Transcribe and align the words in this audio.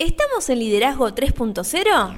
¿Estamos 0.00 0.48
en 0.48 0.60
Liderazgo 0.60 1.08
3.0? 1.08 2.14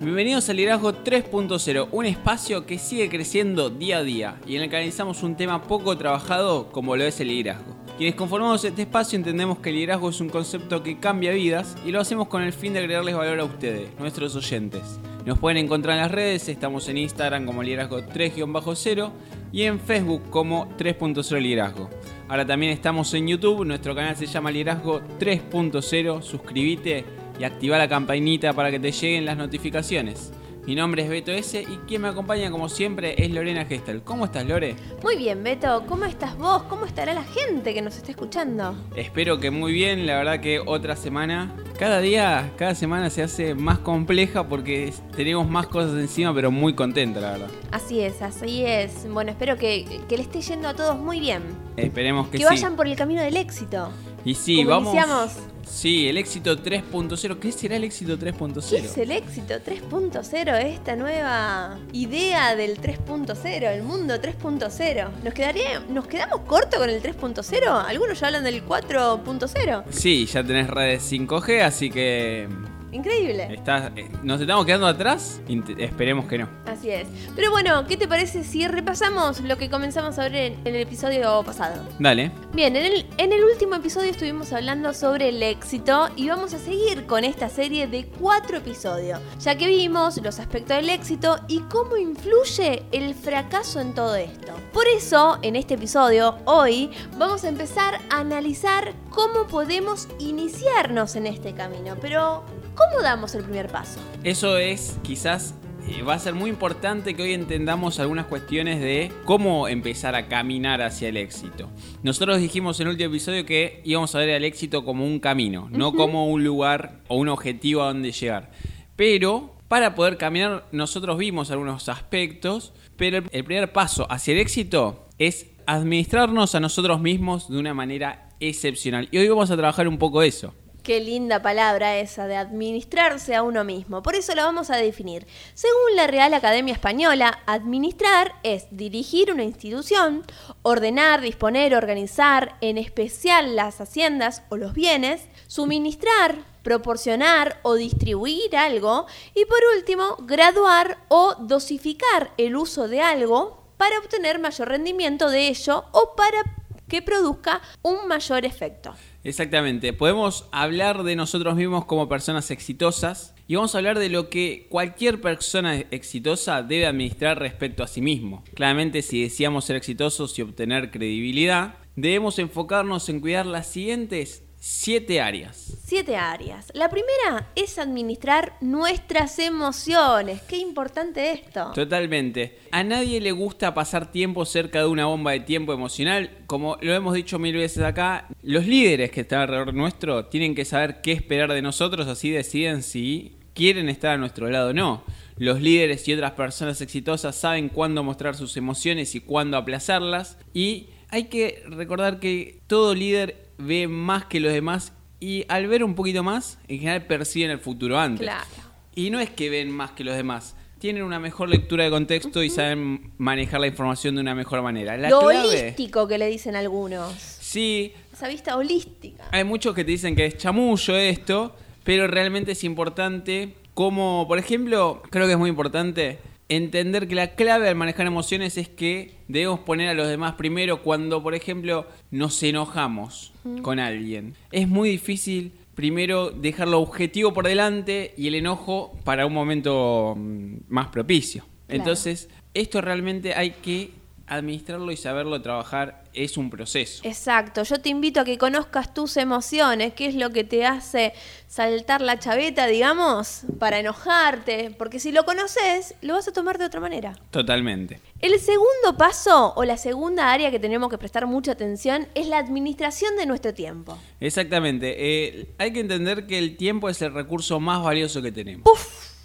Bienvenidos 0.00 0.50
a 0.50 0.52
Liderazgo 0.52 0.92
3.0, 0.92 1.88
un 1.92 2.04
espacio 2.04 2.66
que 2.66 2.78
sigue 2.78 3.08
creciendo 3.08 3.70
día 3.70 3.96
a 3.96 4.02
día 4.02 4.38
y 4.46 4.56
en 4.56 4.64
el 4.64 4.68
que 4.68 4.76
analizamos 4.76 5.22
un 5.22 5.34
tema 5.34 5.62
poco 5.62 5.96
trabajado 5.96 6.70
como 6.70 6.94
lo 6.94 7.04
es 7.04 7.18
el 7.20 7.28
liderazgo. 7.28 7.74
Quienes 7.96 8.16
conformamos 8.16 8.62
este 8.64 8.82
espacio 8.82 9.16
entendemos 9.16 9.60
que 9.60 9.70
el 9.70 9.76
liderazgo 9.76 10.10
es 10.10 10.20
un 10.20 10.28
concepto 10.28 10.82
que 10.82 11.00
cambia 11.00 11.32
vidas 11.32 11.74
y 11.86 11.90
lo 11.90 12.02
hacemos 12.02 12.28
con 12.28 12.42
el 12.42 12.52
fin 12.52 12.74
de 12.74 12.80
agregarles 12.80 13.16
valor 13.16 13.40
a 13.40 13.44
ustedes, 13.44 13.88
nuestros 13.98 14.36
oyentes. 14.36 15.00
Nos 15.24 15.38
pueden 15.38 15.56
encontrar 15.56 15.96
en 15.96 16.02
las 16.02 16.12
redes, 16.12 16.50
estamos 16.50 16.86
en 16.90 16.98
Instagram 16.98 17.46
como 17.46 17.62
liderazgo 17.62 18.00
3-0 18.00 19.10
y 19.52 19.62
en 19.62 19.80
Facebook 19.80 20.30
como 20.30 20.68
3.0 20.76 21.40
liderazgo. 21.40 21.90
Ahora 22.28 22.46
también 22.46 22.72
estamos 22.72 23.12
en 23.14 23.28
YouTube, 23.28 23.64
nuestro 23.64 23.94
canal 23.94 24.16
se 24.16 24.26
llama 24.26 24.50
Liderazgo 24.50 25.00
3.0, 25.18 26.22
suscríbete 26.22 27.04
y 27.38 27.44
activa 27.44 27.78
la 27.78 27.88
campanita 27.88 28.52
para 28.52 28.70
que 28.70 28.80
te 28.80 28.90
lleguen 28.90 29.24
las 29.24 29.36
notificaciones. 29.36 30.32
Mi 30.66 30.74
nombre 30.74 31.04
es 31.04 31.08
Beto 31.08 31.30
S 31.30 31.62
y 31.62 31.76
quien 31.86 32.02
me 32.02 32.08
acompaña 32.08 32.50
como 32.50 32.68
siempre 32.68 33.14
es 33.22 33.30
Lorena 33.30 33.64
Gestel. 33.66 34.02
¿Cómo 34.02 34.24
estás 34.24 34.44
Lore? 34.44 34.74
Muy 35.00 35.16
bien, 35.16 35.44
Beto. 35.44 35.84
¿Cómo 35.86 36.06
estás 36.06 36.36
vos? 36.36 36.64
¿Cómo 36.64 36.86
estará 36.86 37.14
la 37.14 37.22
gente 37.22 37.72
que 37.72 37.80
nos 37.80 37.96
está 37.96 38.10
escuchando? 38.10 38.74
Espero 38.96 39.38
que 39.38 39.52
muy 39.52 39.72
bien. 39.72 40.08
La 40.08 40.16
verdad 40.16 40.40
que 40.40 40.58
otra 40.58 40.96
semana, 40.96 41.54
cada 41.78 42.00
día, 42.00 42.50
cada 42.56 42.74
semana 42.74 43.10
se 43.10 43.22
hace 43.22 43.54
más 43.54 43.78
compleja 43.78 44.48
porque 44.48 44.92
tenemos 45.14 45.48
más 45.48 45.68
cosas 45.68 46.00
encima, 46.00 46.34
pero 46.34 46.50
muy 46.50 46.74
contenta, 46.74 47.20
la 47.20 47.30
verdad. 47.30 47.50
Así 47.70 48.00
es, 48.00 48.20
así 48.20 48.64
es. 48.64 49.08
Bueno, 49.08 49.30
espero 49.30 49.56
que, 49.56 49.84
le 50.10 50.20
esté 50.20 50.40
yendo 50.40 50.66
a 50.66 50.74
todos 50.74 50.98
muy 50.98 51.20
bien. 51.20 51.44
Esperemos 51.76 52.26
que, 52.26 52.38
sí. 52.38 52.42
Que 52.42 52.48
vayan 52.48 52.74
por 52.74 52.88
el 52.88 52.96
camino 52.96 53.22
del 53.22 53.36
éxito. 53.36 53.90
Y 54.24 54.34
sí, 54.34 54.64
vamos. 54.64 54.92
Iniciamos. 54.92 55.55
Sí, 55.68 56.08
el 56.08 56.16
éxito 56.16 56.56
3.0. 56.56 57.38
¿Qué 57.38 57.52
será 57.52 57.76
el 57.76 57.84
éxito 57.84 58.18
3.0? 58.18 58.70
¿Qué 58.70 58.76
es 58.78 58.98
el 58.98 59.10
éxito 59.10 59.54
3.0? 59.54 60.64
Esta 60.64 60.96
nueva 60.96 61.78
idea 61.92 62.56
del 62.56 62.80
3.0, 62.80 63.72
el 63.72 63.82
mundo 63.82 64.14
3.0. 64.14 65.10
¿Nos, 65.22 65.34
quedaría, 65.34 65.80
¿Nos 65.88 66.06
quedamos 66.06 66.40
corto 66.42 66.78
con 66.78 66.88
el 66.88 67.02
3.0? 67.02 67.84
Algunos 67.86 68.18
ya 68.18 68.28
hablan 68.28 68.44
del 68.44 68.64
4.0. 68.64 69.84
Sí, 69.90 70.26
ya 70.26 70.42
tenés 70.42 70.70
redes 70.70 71.12
5G, 71.12 71.62
así 71.62 71.90
que 71.90 72.48
Increíble. 72.92 73.48
Eh, 73.50 74.08
¿Nos 74.22 74.40
estamos 74.40 74.64
quedando 74.64 74.86
atrás? 74.86 75.40
esperemos 75.78 76.26
que 76.26 76.38
no. 76.38 76.48
Así 76.66 76.90
es. 76.90 77.08
Pero 77.34 77.50
bueno, 77.50 77.86
¿qué 77.86 77.96
te 77.96 78.08
parece 78.08 78.44
si 78.44 78.66
repasamos 78.66 79.40
lo 79.40 79.56
que 79.58 79.68
comenzamos 79.68 80.18
a 80.18 80.28
ver 80.28 80.34
en, 80.36 80.66
el 80.66 80.76
episodio 80.76 81.42
pasado? 81.44 81.82
Dale. 81.98 82.30
Bien, 82.52 82.76
en 82.76 82.86
el, 82.86 83.06
en 83.18 83.32
el 83.32 83.44
último 83.44 83.74
episodio 83.74 84.10
estuvimos 84.10 84.52
hablando 84.52 84.94
sobre 84.94 85.28
el 85.30 85.42
éxito 85.42 86.08
y 86.16 86.28
vamos 86.28 86.54
a 86.54 86.58
seguir 86.58 87.06
con 87.06 87.24
esta 87.24 87.48
serie 87.48 87.86
de 87.86 88.06
cuatro 88.06 88.58
episodios, 88.58 89.20
ya 89.40 89.56
que 89.56 89.66
vimos 89.66 90.16
los 90.22 90.38
aspectos 90.38 90.76
del 90.76 90.90
éxito 90.90 91.36
y 91.48 91.60
cómo 91.60 91.96
influye 91.96 92.82
el 92.92 93.14
fracaso 93.14 93.80
en 93.80 93.94
todo 93.94 94.14
esto. 94.16 94.52
Por 94.72 94.86
eso, 94.88 95.38
en 95.42 95.56
este 95.56 95.74
episodio, 95.74 96.38
hoy, 96.44 96.90
vamos 97.18 97.44
a 97.44 97.48
empezar 97.48 98.00
a 98.10 98.20
analizar 98.20 98.94
cómo 99.10 99.46
podemos 99.46 100.08
iniciarnos 100.18 101.16
en 101.16 101.26
este 101.26 101.54
camino. 101.54 101.96
Pero, 102.00 102.44
¿Cómo 102.76 103.02
damos 103.02 103.34
el 103.34 103.42
primer 103.42 103.68
paso? 103.68 103.98
Eso 104.22 104.58
es 104.58 104.98
quizás 105.02 105.54
eh, 105.88 106.02
va 106.02 106.14
a 106.14 106.18
ser 106.18 106.34
muy 106.34 106.50
importante 106.50 107.14
que 107.14 107.22
hoy 107.22 107.32
entendamos 107.32 107.98
algunas 108.00 108.26
cuestiones 108.26 108.80
de 108.80 109.10
cómo 109.24 109.66
empezar 109.66 110.14
a 110.14 110.28
caminar 110.28 110.82
hacia 110.82 111.08
el 111.08 111.16
éxito. 111.16 111.70
Nosotros 112.02 112.38
dijimos 112.38 112.78
en 112.80 112.88
el 112.88 112.92
último 112.92 113.10
episodio 113.10 113.46
que 113.46 113.80
íbamos 113.84 114.14
a 114.14 114.18
ver 114.18 114.28
el 114.28 114.44
éxito 114.44 114.84
como 114.84 115.06
un 115.06 115.20
camino, 115.20 115.68
no 115.70 115.94
como 115.94 116.28
un 116.28 116.44
lugar 116.44 117.00
o 117.08 117.16
un 117.16 117.28
objetivo 117.28 117.82
a 117.82 117.86
donde 117.86 118.12
llegar. 118.12 118.50
Pero 118.94 119.54
para 119.68 119.94
poder 119.94 120.18
caminar 120.18 120.66
nosotros 120.70 121.16
vimos 121.16 121.50
algunos 121.50 121.88
aspectos, 121.88 122.74
pero 122.96 123.18
el 123.30 123.44
primer 123.44 123.72
paso 123.72 124.06
hacia 124.10 124.34
el 124.34 124.40
éxito 124.40 125.08
es 125.18 125.46
administrarnos 125.66 126.54
a 126.54 126.60
nosotros 126.60 127.00
mismos 127.00 127.48
de 127.48 127.58
una 127.58 127.72
manera 127.72 128.28
excepcional. 128.38 129.08
Y 129.10 129.18
hoy 129.18 129.28
vamos 129.28 129.50
a 129.50 129.56
trabajar 129.56 129.88
un 129.88 129.98
poco 129.98 130.22
eso. 130.22 130.52
Qué 130.86 131.00
linda 131.00 131.42
palabra 131.42 131.98
esa 131.98 132.28
de 132.28 132.36
administrarse 132.36 133.34
a 133.34 133.42
uno 133.42 133.64
mismo. 133.64 134.04
Por 134.04 134.14
eso 134.14 134.36
la 134.36 134.44
vamos 134.44 134.70
a 134.70 134.76
definir. 134.76 135.26
Según 135.52 135.96
la 135.96 136.06
Real 136.06 136.32
Academia 136.32 136.72
Española, 136.72 137.40
administrar 137.44 138.36
es 138.44 138.68
dirigir 138.70 139.32
una 139.32 139.42
institución, 139.42 140.24
ordenar, 140.62 141.22
disponer, 141.22 141.74
organizar, 141.74 142.54
en 142.60 142.78
especial 142.78 143.56
las 143.56 143.80
haciendas 143.80 144.44
o 144.48 144.56
los 144.56 144.74
bienes, 144.74 145.22
suministrar, 145.48 146.36
proporcionar 146.62 147.58
o 147.64 147.74
distribuir 147.74 148.56
algo 148.56 149.06
y 149.34 149.44
por 149.44 149.58
último, 149.76 150.18
graduar 150.20 150.98
o 151.08 151.34
dosificar 151.34 152.30
el 152.36 152.54
uso 152.54 152.86
de 152.86 153.00
algo 153.00 153.72
para 153.76 153.98
obtener 153.98 154.38
mayor 154.38 154.68
rendimiento 154.68 155.30
de 155.30 155.48
ello 155.48 155.86
o 155.90 156.14
para 156.14 156.44
que 156.86 157.02
produzca 157.02 157.60
un 157.82 158.06
mayor 158.06 158.44
efecto. 158.44 158.94
Exactamente, 159.26 159.92
podemos 159.92 160.48
hablar 160.52 161.02
de 161.02 161.16
nosotros 161.16 161.56
mismos 161.56 161.84
como 161.84 162.08
personas 162.08 162.52
exitosas 162.52 163.34
y 163.48 163.56
vamos 163.56 163.74
a 163.74 163.78
hablar 163.78 163.98
de 163.98 164.08
lo 164.08 164.30
que 164.30 164.68
cualquier 164.70 165.20
persona 165.20 165.80
exitosa 165.90 166.62
debe 166.62 166.86
administrar 166.86 167.36
respecto 167.40 167.82
a 167.82 167.88
sí 167.88 168.00
mismo. 168.00 168.44
Claramente 168.54 169.02
si 169.02 169.22
deseamos 169.22 169.64
ser 169.64 169.74
exitosos 169.74 170.38
y 170.38 170.42
obtener 170.42 170.92
credibilidad, 170.92 171.74
debemos 171.96 172.38
enfocarnos 172.38 173.08
en 173.08 173.18
cuidar 173.18 173.46
las 173.46 173.66
siguientes 173.66 174.44
siete 174.58 175.20
áreas. 175.20 175.74
Siete 175.84 176.16
áreas. 176.16 176.72
La 176.74 176.88
primera 176.88 177.50
es 177.54 177.78
administrar 177.78 178.56
nuestras 178.60 179.38
emociones. 179.38 180.42
Qué 180.42 180.58
importante 180.58 181.30
esto. 181.30 181.72
Totalmente. 181.72 182.58
A 182.72 182.82
nadie 182.82 183.20
le 183.20 183.32
gusta 183.32 183.74
pasar 183.74 184.10
tiempo 184.10 184.44
cerca 184.44 184.80
de 184.80 184.86
una 184.86 185.06
bomba 185.06 185.32
de 185.32 185.40
tiempo 185.40 185.72
emocional. 185.72 186.30
Como 186.46 186.76
lo 186.80 186.94
hemos 186.94 187.14
dicho 187.14 187.38
mil 187.38 187.56
veces 187.56 187.84
acá, 187.84 188.26
los 188.42 188.66
líderes 188.66 189.10
que 189.10 189.20
están 189.20 189.42
alrededor 189.42 189.74
nuestro 189.74 190.26
tienen 190.26 190.54
que 190.54 190.64
saber 190.64 191.00
qué 191.00 191.12
esperar 191.12 191.52
de 191.52 191.62
nosotros, 191.62 192.08
así 192.08 192.30
deciden 192.30 192.82
si 192.82 193.36
quieren 193.54 193.88
estar 193.88 194.14
a 194.14 194.18
nuestro 194.18 194.50
lado 194.50 194.70
o 194.70 194.74
no. 194.74 195.04
Los 195.38 195.60
líderes 195.60 196.06
y 196.08 196.14
otras 196.14 196.32
personas 196.32 196.80
exitosas 196.80 197.36
saben 197.36 197.68
cuándo 197.68 198.02
mostrar 198.02 198.34
sus 198.34 198.56
emociones 198.56 199.14
y 199.14 199.20
cuándo 199.20 199.56
aplazarlas. 199.56 200.38
Y 200.52 200.88
hay 201.08 201.24
que 201.24 201.62
recordar 201.68 202.20
que 202.20 202.60
todo 202.66 202.94
líder 202.94 203.45
ve 203.58 203.88
más 203.88 204.26
que 204.26 204.40
los 204.40 204.52
demás 204.52 204.92
y 205.20 205.44
al 205.48 205.66
ver 205.66 205.82
un 205.82 205.94
poquito 205.94 206.22
más, 206.22 206.58
en 206.68 206.78
general 206.78 207.06
perciben 207.06 207.50
el 207.50 207.58
futuro 207.58 207.98
antes. 207.98 208.26
Claro. 208.26 208.46
Y 208.94 209.10
no 209.10 209.20
es 209.20 209.30
que 209.30 209.50
ven 209.50 209.70
más 209.70 209.92
que 209.92 210.04
los 210.04 210.16
demás, 210.16 210.56
tienen 210.78 211.02
una 211.02 211.18
mejor 211.18 211.48
lectura 211.48 211.84
de 211.84 211.90
contexto 211.90 212.42
y 212.42 212.50
saben 212.50 213.12
manejar 213.18 213.60
la 213.60 213.66
información 213.66 214.14
de 214.14 214.20
una 214.20 214.34
mejor 214.34 214.62
manera. 214.62 214.96
Lo 214.96 215.20
holístico 215.20 216.06
que 216.06 216.18
le 216.18 216.28
dicen 216.28 216.54
algunos. 216.54 217.12
Sí. 217.14 217.92
Esa 218.12 218.28
vista 218.28 218.56
holística. 218.56 219.24
Hay 219.32 219.44
muchos 219.44 219.74
que 219.74 219.84
te 219.84 219.90
dicen 219.90 220.14
que 220.14 220.26
es 220.26 220.36
chamullo 220.36 220.96
esto, 220.96 221.56
pero 221.82 222.06
realmente 222.06 222.52
es 222.52 222.64
importante 222.64 223.54
como, 223.74 224.26
por 224.28 224.38
ejemplo, 224.38 225.02
creo 225.10 225.26
que 225.26 225.32
es 225.32 225.38
muy 225.38 225.50
importante 225.50 226.18
entender 226.48 227.08
que 227.08 227.14
la 227.14 227.34
clave 227.34 227.68
al 227.68 227.74
manejar 227.74 228.06
emociones 228.06 228.56
es 228.56 228.68
que 228.68 229.14
debemos 229.28 229.60
poner 229.60 229.88
a 229.88 229.94
los 229.94 230.08
demás 230.08 230.34
primero 230.34 230.82
cuando, 230.82 231.22
por 231.22 231.34
ejemplo, 231.34 231.86
nos 232.10 232.42
enojamos 232.42 233.32
con 233.62 233.78
alguien. 233.78 234.34
Es 234.52 234.68
muy 234.68 234.90
difícil 234.90 235.52
primero 235.74 236.30
dejar 236.30 236.68
lo 236.68 236.80
objetivo 236.80 237.32
por 237.32 237.46
delante 237.46 238.14
y 238.16 238.28
el 238.28 238.34
enojo 238.34 238.98
para 239.04 239.26
un 239.26 239.34
momento 239.34 240.14
mm, 240.16 240.56
más 240.68 240.88
propicio. 240.88 241.44
Entonces, 241.68 242.28
esto 242.54 242.80
realmente 242.80 243.34
hay 243.34 243.50
que 243.50 243.90
administrarlo 244.26 244.90
y 244.90 244.96
saberlo 244.96 245.40
trabajar 245.40 246.02
es 246.12 246.36
un 246.36 246.50
proceso. 246.50 247.02
Exacto, 247.04 247.62
yo 247.62 247.80
te 247.80 247.88
invito 247.88 248.20
a 248.20 248.24
que 248.24 248.38
conozcas 248.38 248.92
tus 248.92 249.16
emociones, 249.16 249.92
qué 249.94 250.06
es 250.06 250.14
lo 250.14 250.30
que 250.30 250.44
te 250.44 250.66
hace 250.66 251.12
saltar 251.46 252.00
la 252.00 252.18
chaveta, 252.18 252.66
digamos, 252.66 253.42
para 253.58 253.78
enojarte, 253.78 254.74
porque 254.76 254.98
si 254.98 255.12
lo 255.12 255.24
conoces, 255.24 255.94
lo 256.00 256.14
vas 256.14 256.26
a 256.26 256.32
tomar 256.32 256.58
de 256.58 256.64
otra 256.64 256.80
manera. 256.80 257.18
Totalmente. 257.30 258.00
El 258.20 258.38
segundo 258.40 258.96
paso 258.96 259.52
o 259.54 259.64
la 259.64 259.76
segunda 259.76 260.32
área 260.32 260.50
que 260.50 260.58
tenemos 260.58 260.90
que 260.90 260.98
prestar 260.98 261.26
mucha 261.26 261.52
atención 261.52 262.08
es 262.14 262.26
la 262.26 262.38
administración 262.38 263.16
de 263.16 263.26
nuestro 263.26 263.54
tiempo. 263.54 263.96
Exactamente, 264.20 264.96
eh, 264.98 265.46
hay 265.58 265.72
que 265.72 265.80
entender 265.80 266.26
que 266.26 266.38
el 266.38 266.56
tiempo 266.56 266.88
es 266.88 267.00
el 267.02 267.12
recurso 267.12 267.60
más 267.60 267.82
valioso 267.82 268.22
que 268.22 268.32
tenemos. 268.32 268.64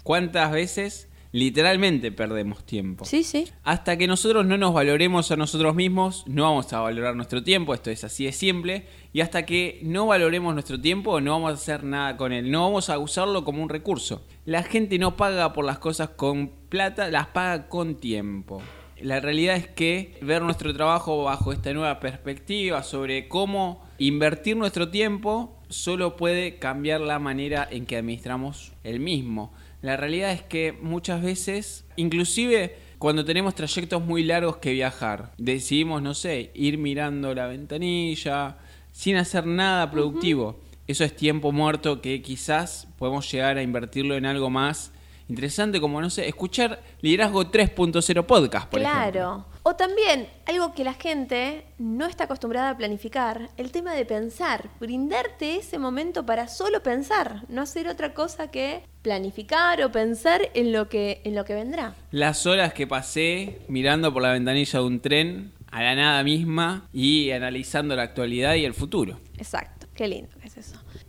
¿Cuántas 0.02 0.50
veces 0.50 1.08
literalmente 1.32 2.12
perdemos 2.12 2.64
tiempo. 2.64 3.04
Sí, 3.04 3.24
sí. 3.24 3.48
Hasta 3.64 3.96
que 3.96 4.06
nosotros 4.06 4.46
no 4.46 4.56
nos 4.58 4.72
valoremos 4.72 5.30
a 5.30 5.36
nosotros 5.36 5.74
mismos, 5.74 6.24
no 6.26 6.44
vamos 6.44 6.72
a 6.72 6.80
valorar 6.80 7.16
nuestro 7.16 7.42
tiempo, 7.42 7.74
esto 7.74 7.90
es 7.90 8.04
así 8.04 8.26
de 8.26 8.32
simple, 8.32 8.86
y 9.12 9.20
hasta 9.20 9.44
que 9.44 9.80
no 9.82 10.06
valoremos 10.06 10.54
nuestro 10.54 10.80
tiempo, 10.80 11.20
no 11.20 11.32
vamos 11.32 11.50
a 11.50 11.54
hacer 11.54 11.84
nada 11.84 12.16
con 12.16 12.32
él, 12.32 12.50
no 12.50 12.62
vamos 12.62 12.90
a 12.90 12.98
usarlo 12.98 13.44
como 13.44 13.62
un 13.62 13.68
recurso. 13.68 14.24
La 14.44 14.62
gente 14.62 14.98
no 14.98 15.16
paga 15.16 15.52
por 15.52 15.64
las 15.64 15.78
cosas 15.78 16.10
con 16.10 16.52
plata, 16.68 17.10
las 17.10 17.28
paga 17.28 17.68
con 17.68 17.96
tiempo. 17.96 18.62
La 19.00 19.18
realidad 19.18 19.56
es 19.56 19.66
que 19.66 20.16
ver 20.22 20.42
nuestro 20.42 20.72
trabajo 20.72 21.24
bajo 21.24 21.52
esta 21.52 21.72
nueva 21.72 21.98
perspectiva 21.98 22.84
sobre 22.84 23.26
cómo 23.26 23.82
invertir 23.98 24.56
nuestro 24.56 24.90
tiempo 24.90 25.58
solo 25.68 26.16
puede 26.16 26.58
cambiar 26.58 27.00
la 27.00 27.18
manera 27.18 27.66
en 27.68 27.86
que 27.86 27.96
administramos 27.96 28.72
el 28.84 29.00
mismo. 29.00 29.52
La 29.82 29.96
realidad 29.96 30.30
es 30.30 30.42
que 30.42 30.72
muchas 30.80 31.22
veces, 31.22 31.84
inclusive 31.96 32.76
cuando 32.98 33.24
tenemos 33.24 33.56
trayectos 33.56 34.00
muy 34.00 34.22
largos 34.22 34.58
que 34.58 34.72
viajar, 34.72 35.32
decidimos, 35.38 36.00
no 36.02 36.14
sé, 36.14 36.52
ir 36.54 36.78
mirando 36.78 37.34
la 37.34 37.48
ventanilla 37.48 38.58
sin 38.92 39.16
hacer 39.16 39.44
nada 39.44 39.90
productivo. 39.90 40.60
Eso 40.86 41.02
es 41.02 41.16
tiempo 41.16 41.50
muerto 41.50 42.00
que 42.00 42.22
quizás 42.22 42.86
podemos 42.96 43.30
llegar 43.30 43.58
a 43.58 43.62
invertirlo 43.62 44.16
en 44.16 44.24
algo 44.24 44.50
más 44.50 44.92
interesante 45.28 45.80
como, 45.80 46.00
no 46.00 46.10
sé, 46.10 46.28
escuchar 46.28 46.82
Liderazgo 47.00 47.44
3.0 47.44 48.26
podcast, 48.26 48.68
por 48.68 48.80
ejemplo. 48.80 49.10
Claro. 49.10 49.46
O 49.64 49.76
también 49.76 50.28
algo 50.46 50.74
que 50.74 50.82
la 50.82 50.94
gente 50.94 51.64
no 51.78 52.06
está 52.06 52.24
acostumbrada 52.24 52.70
a 52.70 52.76
planificar, 52.76 53.50
el 53.56 53.70
tema 53.70 53.94
de 53.94 54.04
pensar, 54.04 54.70
brindarte 54.80 55.56
ese 55.56 55.78
momento 55.78 56.26
para 56.26 56.48
solo 56.48 56.82
pensar, 56.82 57.44
no 57.48 57.62
hacer 57.62 57.86
otra 57.86 58.12
cosa 58.12 58.50
que 58.50 58.82
planificar 59.02 59.82
o 59.82 59.92
pensar 59.92 60.50
en 60.54 60.72
lo 60.72 60.88
que 60.88 61.20
en 61.24 61.34
lo 61.34 61.44
que 61.44 61.54
vendrá. 61.54 61.94
Las 62.10 62.46
horas 62.46 62.72
que 62.72 62.86
pasé 62.86 63.60
mirando 63.68 64.12
por 64.12 64.22
la 64.22 64.32
ventanilla 64.32 64.80
de 64.80 64.84
un 64.84 65.00
tren 65.00 65.52
a 65.70 65.82
la 65.82 65.94
nada 65.94 66.22
misma 66.22 66.88
y 66.92 67.30
analizando 67.30 67.96
la 67.96 68.02
actualidad 68.02 68.54
y 68.54 68.64
el 68.64 68.74
futuro. 68.74 69.18
Exacto, 69.38 69.86
qué 69.94 70.06
lindo. 70.06 70.30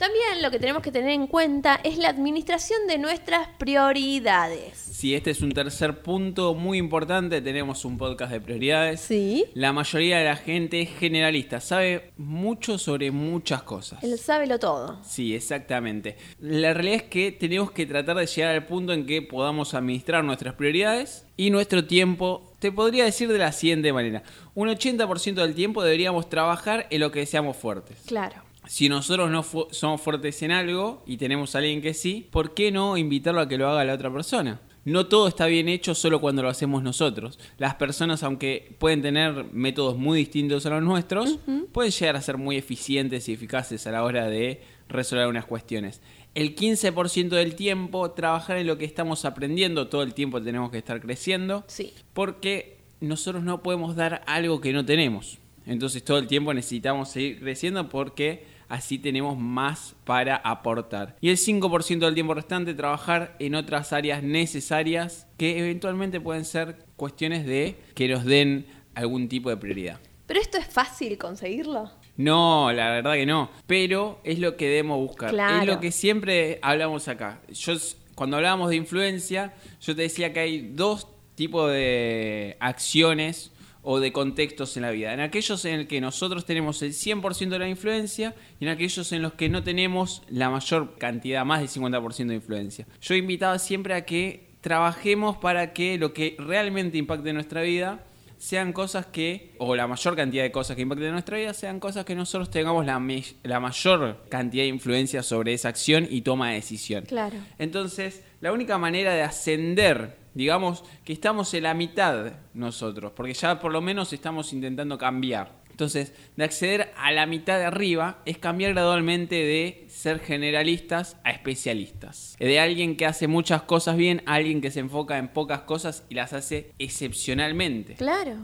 También 0.03 0.41
lo 0.41 0.51
que 0.51 0.59
tenemos 0.59 0.83
que 0.83 0.91
tener 0.91 1.11
en 1.11 1.27
cuenta 1.27 1.79
es 1.81 1.97
la 1.97 2.09
administración 2.09 2.87
de 2.87 2.97
nuestras 2.97 3.47
prioridades. 3.57 4.77
Sí, 4.77 5.15
este 5.15 5.31
es 5.31 5.41
un 5.41 5.53
tercer 5.53 6.01
punto 6.01 6.53
muy 6.55 6.77
importante. 6.77 7.41
Tenemos 7.41 7.85
un 7.85 7.97
podcast 7.97 8.33
de 8.33 8.41
prioridades. 8.41 8.99
Sí. 8.99 9.45
La 9.53 9.71
mayoría 9.71 10.17
de 10.17 10.25
la 10.25 10.35
gente 10.35 10.81
es 10.81 10.89
generalista, 10.89 11.61
sabe 11.61 12.11
mucho 12.17 12.77
sobre 12.77 13.11
muchas 13.11 13.63
cosas. 13.63 14.03
Él 14.03 14.19
sabe 14.19 14.45
lo 14.45 14.59
todo. 14.59 14.99
Sí, 15.05 15.33
exactamente. 15.33 16.17
La 16.41 16.73
realidad 16.73 16.97
es 16.97 17.03
que 17.03 17.31
tenemos 17.31 17.71
que 17.71 17.85
tratar 17.85 18.17
de 18.17 18.25
llegar 18.25 18.55
al 18.55 18.65
punto 18.65 18.91
en 18.91 19.05
que 19.05 19.21
podamos 19.21 19.73
administrar 19.73 20.21
nuestras 20.25 20.55
prioridades 20.55 21.25
y 21.37 21.49
nuestro 21.49 21.85
tiempo. 21.85 22.51
Te 22.59 22.73
podría 22.73 23.05
decir 23.05 23.31
de 23.31 23.37
la 23.37 23.53
siguiente 23.53 23.93
manera. 23.93 24.23
Un 24.53 24.67
80% 24.67 25.35
del 25.35 25.55
tiempo 25.55 25.81
deberíamos 25.81 26.27
trabajar 26.27 26.87
en 26.89 26.99
lo 26.99 27.09
que 27.09 27.25
seamos 27.25 27.55
fuertes. 27.55 27.99
Claro. 28.05 28.42
Si 28.67 28.89
nosotros 28.89 29.29
no 29.29 29.43
fu- 29.43 29.67
somos 29.71 30.01
fuertes 30.01 30.41
en 30.43 30.51
algo 30.51 31.03
y 31.05 31.17
tenemos 31.17 31.55
a 31.55 31.59
alguien 31.59 31.81
que 31.81 31.93
sí, 31.93 32.27
¿por 32.31 32.53
qué 32.53 32.71
no 32.71 32.97
invitarlo 32.97 33.41
a 33.41 33.47
que 33.47 33.57
lo 33.57 33.69
haga 33.69 33.83
la 33.83 33.93
otra 33.93 34.11
persona? 34.11 34.61
No 34.85 35.05
todo 35.07 35.27
está 35.29 35.45
bien 35.47 35.69
hecho 35.69 35.95
solo 35.95 36.19
cuando 36.19 36.41
lo 36.43 36.49
hacemos 36.49 36.83
nosotros. 36.83 37.39
Las 37.57 37.75
personas, 37.75 38.21
aunque 38.23 38.75
pueden 38.79 39.01
tener 39.01 39.45
métodos 39.53 39.97
muy 39.97 40.17
distintos 40.19 40.65
a 40.65 40.71
los 40.71 40.83
nuestros, 40.83 41.39
pueden 41.71 41.91
llegar 41.91 42.15
a 42.17 42.21
ser 42.21 42.37
muy 42.37 42.57
eficientes 42.57 43.29
y 43.29 43.33
eficaces 43.33 43.87
a 43.87 43.91
la 43.91 44.03
hora 44.03 44.27
de 44.27 44.61
resolver 44.89 45.27
unas 45.27 45.45
cuestiones. 45.45 46.01
El 46.35 46.55
15% 46.55 47.29
del 47.29 47.55
tiempo 47.55 48.11
trabajar 48.11 48.57
en 48.57 48.67
lo 48.67 48.77
que 48.77 48.83
estamos 48.85 49.23
aprendiendo, 49.23 49.87
todo 49.87 50.03
el 50.03 50.13
tiempo 50.13 50.41
tenemos 50.41 50.69
que 50.71 50.79
estar 50.79 50.99
creciendo 50.99 51.63
Sí. 51.67 51.93
porque 52.13 52.77
nosotros 52.99 53.43
no 53.43 53.61
podemos 53.63 53.95
dar 53.95 54.21
algo 54.25 54.59
que 54.59 54.73
no 54.73 54.83
tenemos. 54.83 55.37
Entonces 55.65 56.03
todo 56.03 56.17
el 56.17 56.27
tiempo 56.27 56.53
necesitamos 56.53 57.09
seguir 57.09 57.39
creciendo 57.39 57.87
porque 57.87 58.51
así 58.73 58.97
tenemos 58.97 59.37
más 59.37 59.95
para 60.03 60.35
aportar. 60.35 61.15
Y 61.21 61.29
el 61.29 61.37
5% 61.37 61.99
del 61.99 62.15
tiempo 62.15 62.33
restante 62.33 62.73
trabajar 62.73 63.35
en 63.37 63.53
otras 63.53 63.93
áreas 63.93 64.23
necesarias 64.23 65.27
que 65.37 65.59
eventualmente 65.59 66.19
pueden 66.19 66.43
ser 66.43 66.77
cuestiones 66.95 67.45
de 67.45 67.77
que 67.93 68.07
nos 68.07 68.25
den 68.25 68.65
algún 68.95 69.29
tipo 69.29 69.51
de 69.51 69.57
prioridad. 69.57 69.99
Pero 70.25 70.41
esto 70.41 70.57
es 70.57 70.65
fácil 70.65 71.19
conseguirlo. 71.19 71.91
No, 72.17 72.71
la 72.73 72.89
verdad 72.89 73.13
que 73.13 73.27
no. 73.27 73.51
Pero 73.67 74.19
es 74.23 74.39
lo 74.39 74.57
que 74.57 74.65
debemos 74.65 74.97
buscar. 74.97 75.29
Claro. 75.29 75.61
Es 75.61 75.67
lo 75.67 75.79
que 75.79 75.91
siempre 75.91 76.57
hablamos 76.63 77.07
acá. 77.07 77.41
Yo, 77.49 77.73
cuando 78.15 78.37
hablábamos 78.37 78.71
de 78.71 78.77
influencia, 78.77 79.53
yo 79.81 79.95
te 79.95 80.01
decía 80.01 80.33
que 80.33 80.39
hay 80.39 80.71
dos 80.73 81.07
tipos 81.35 81.71
de 81.71 82.57
acciones 82.59 83.51
o 83.83 83.99
de 83.99 84.11
contextos 84.11 84.75
en 84.77 84.83
la 84.83 84.91
vida. 84.91 85.13
En 85.13 85.19
aquellos 85.19 85.63
en 85.65 85.81
el 85.81 85.87
que 85.87 86.01
nosotros 86.01 86.45
tenemos 86.45 86.81
el 86.81 86.93
100% 86.93 87.49
de 87.49 87.59
la 87.59 87.69
influencia 87.69 88.33
y 88.59 88.65
en 88.65 88.71
aquellos 88.71 89.11
en 89.11 89.21
los 89.21 89.33
que 89.33 89.49
no 89.49 89.61
tenemos 89.63 90.23
la 90.29 90.49
mayor 90.49 90.97
cantidad, 90.97 91.45
más 91.45 91.59
del 91.59 91.69
50% 91.69 92.27
de 92.27 92.35
influencia. 92.35 92.87
Yo 93.01 93.15
invitaba 93.15 93.59
siempre 93.59 93.93
a 93.93 94.05
que 94.05 94.53
trabajemos 94.61 95.37
para 95.37 95.73
que 95.73 95.97
lo 95.97 96.13
que 96.13 96.35
realmente 96.39 96.97
impacte 96.97 97.33
nuestra 97.33 97.61
vida 97.61 98.05
sean 98.43 98.73
cosas 98.73 99.05
que, 99.05 99.53
o 99.57 99.73
la 99.73 99.87
mayor 99.87 100.17
cantidad 100.17 100.43
de 100.43 100.51
cosas 100.51 100.75
que 100.75 100.81
impacten 100.81 101.07
en 101.07 101.13
nuestra 101.13 101.37
vida, 101.37 101.53
sean 101.53 101.79
cosas 101.79 102.03
que 102.03 102.13
nosotros 102.13 102.49
tengamos 102.49 102.85
la, 102.85 103.01
la 103.43 103.59
mayor 103.61 104.25
cantidad 104.27 104.63
de 104.63 104.67
influencia 104.67 105.23
sobre 105.23 105.53
esa 105.53 105.69
acción 105.69 106.05
y 106.09 106.21
toma 106.23 106.49
de 106.49 106.55
decisión. 106.55 107.05
Claro. 107.05 107.37
Entonces, 107.57 108.21
la 108.41 108.51
única 108.51 108.77
manera 108.77 109.13
de 109.13 109.21
ascender, 109.21 110.17
digamos 110.33 110.83
que 111.03 111.13
estamos 111.13 111.53
en 111.53 111.63
la 111.63 111.73
mitad 111.73 112.33
nosotros, 112.53 113.11
porque 113.15 113.33
ya 113.33 113.59
por 113.59 113.71
lo 113.71 113.81
menos 113.81 114.13
estamos 114.13 114.53
intentando 114.53 114.97
cambiar. 114.97 115.63
Entonces, 115.73 116.13
de 116.35 116.43
acceder 116.43 116.93
a 116.97 117.11
la 117.11 117.25
mitad 117.25 117.57
de 117.57 117.65
arriba 117.65 118.19
es 118.25 118.37
cambiar 118.37 118.73
gradualmente 118.73 119.35
de 119.35 119.87
ser 119.89 120.19
generalistas 120.19 121.17
a 121.23 121.31
especialistas. 121.31 122.35
De 122.39 122.59
alguien 122.59 122.95
que 122.95 123.07
hace 123.07 123.27
muchas 123.27 123.63
cosas 123.63 123.97
bien 123.97 124.21
a 124.27 124.35
alguien 124.35 124.61
que 124.61 124.69
se 124.69 124.81
enfoca 124.81 125.17
en 125.17 125.29
pocas 125.29 125.61
cosas 125.61 126.05
y 126.09 126.15
las 126.15 126.33
hace 126.33 126.71
excepcionalmente. 126.77 127.95
Claro. 127.95 128.37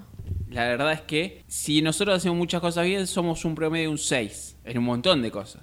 La 0.50 0.64
verdad 0.64 0.92
es 0.92 1.02
que 1.02 1.44
si 1.48 1.84
nosotros 1.84 2.18
hacemos 2.18 2.38
muchas 2.38 2.62
cosas 2.62 2.86
bien, 2.86 3.06
somos 3.06 3.46
un 3.46 3.54
promedio 3.54 3.84
de 3.84 3.90
un 3.90 3.98
6 4.00 4.58
en 4.64 4.78
un 4.80 4.84
montón 4.86 5.22
de 5.22 5.30
cosas. 5.30 5.62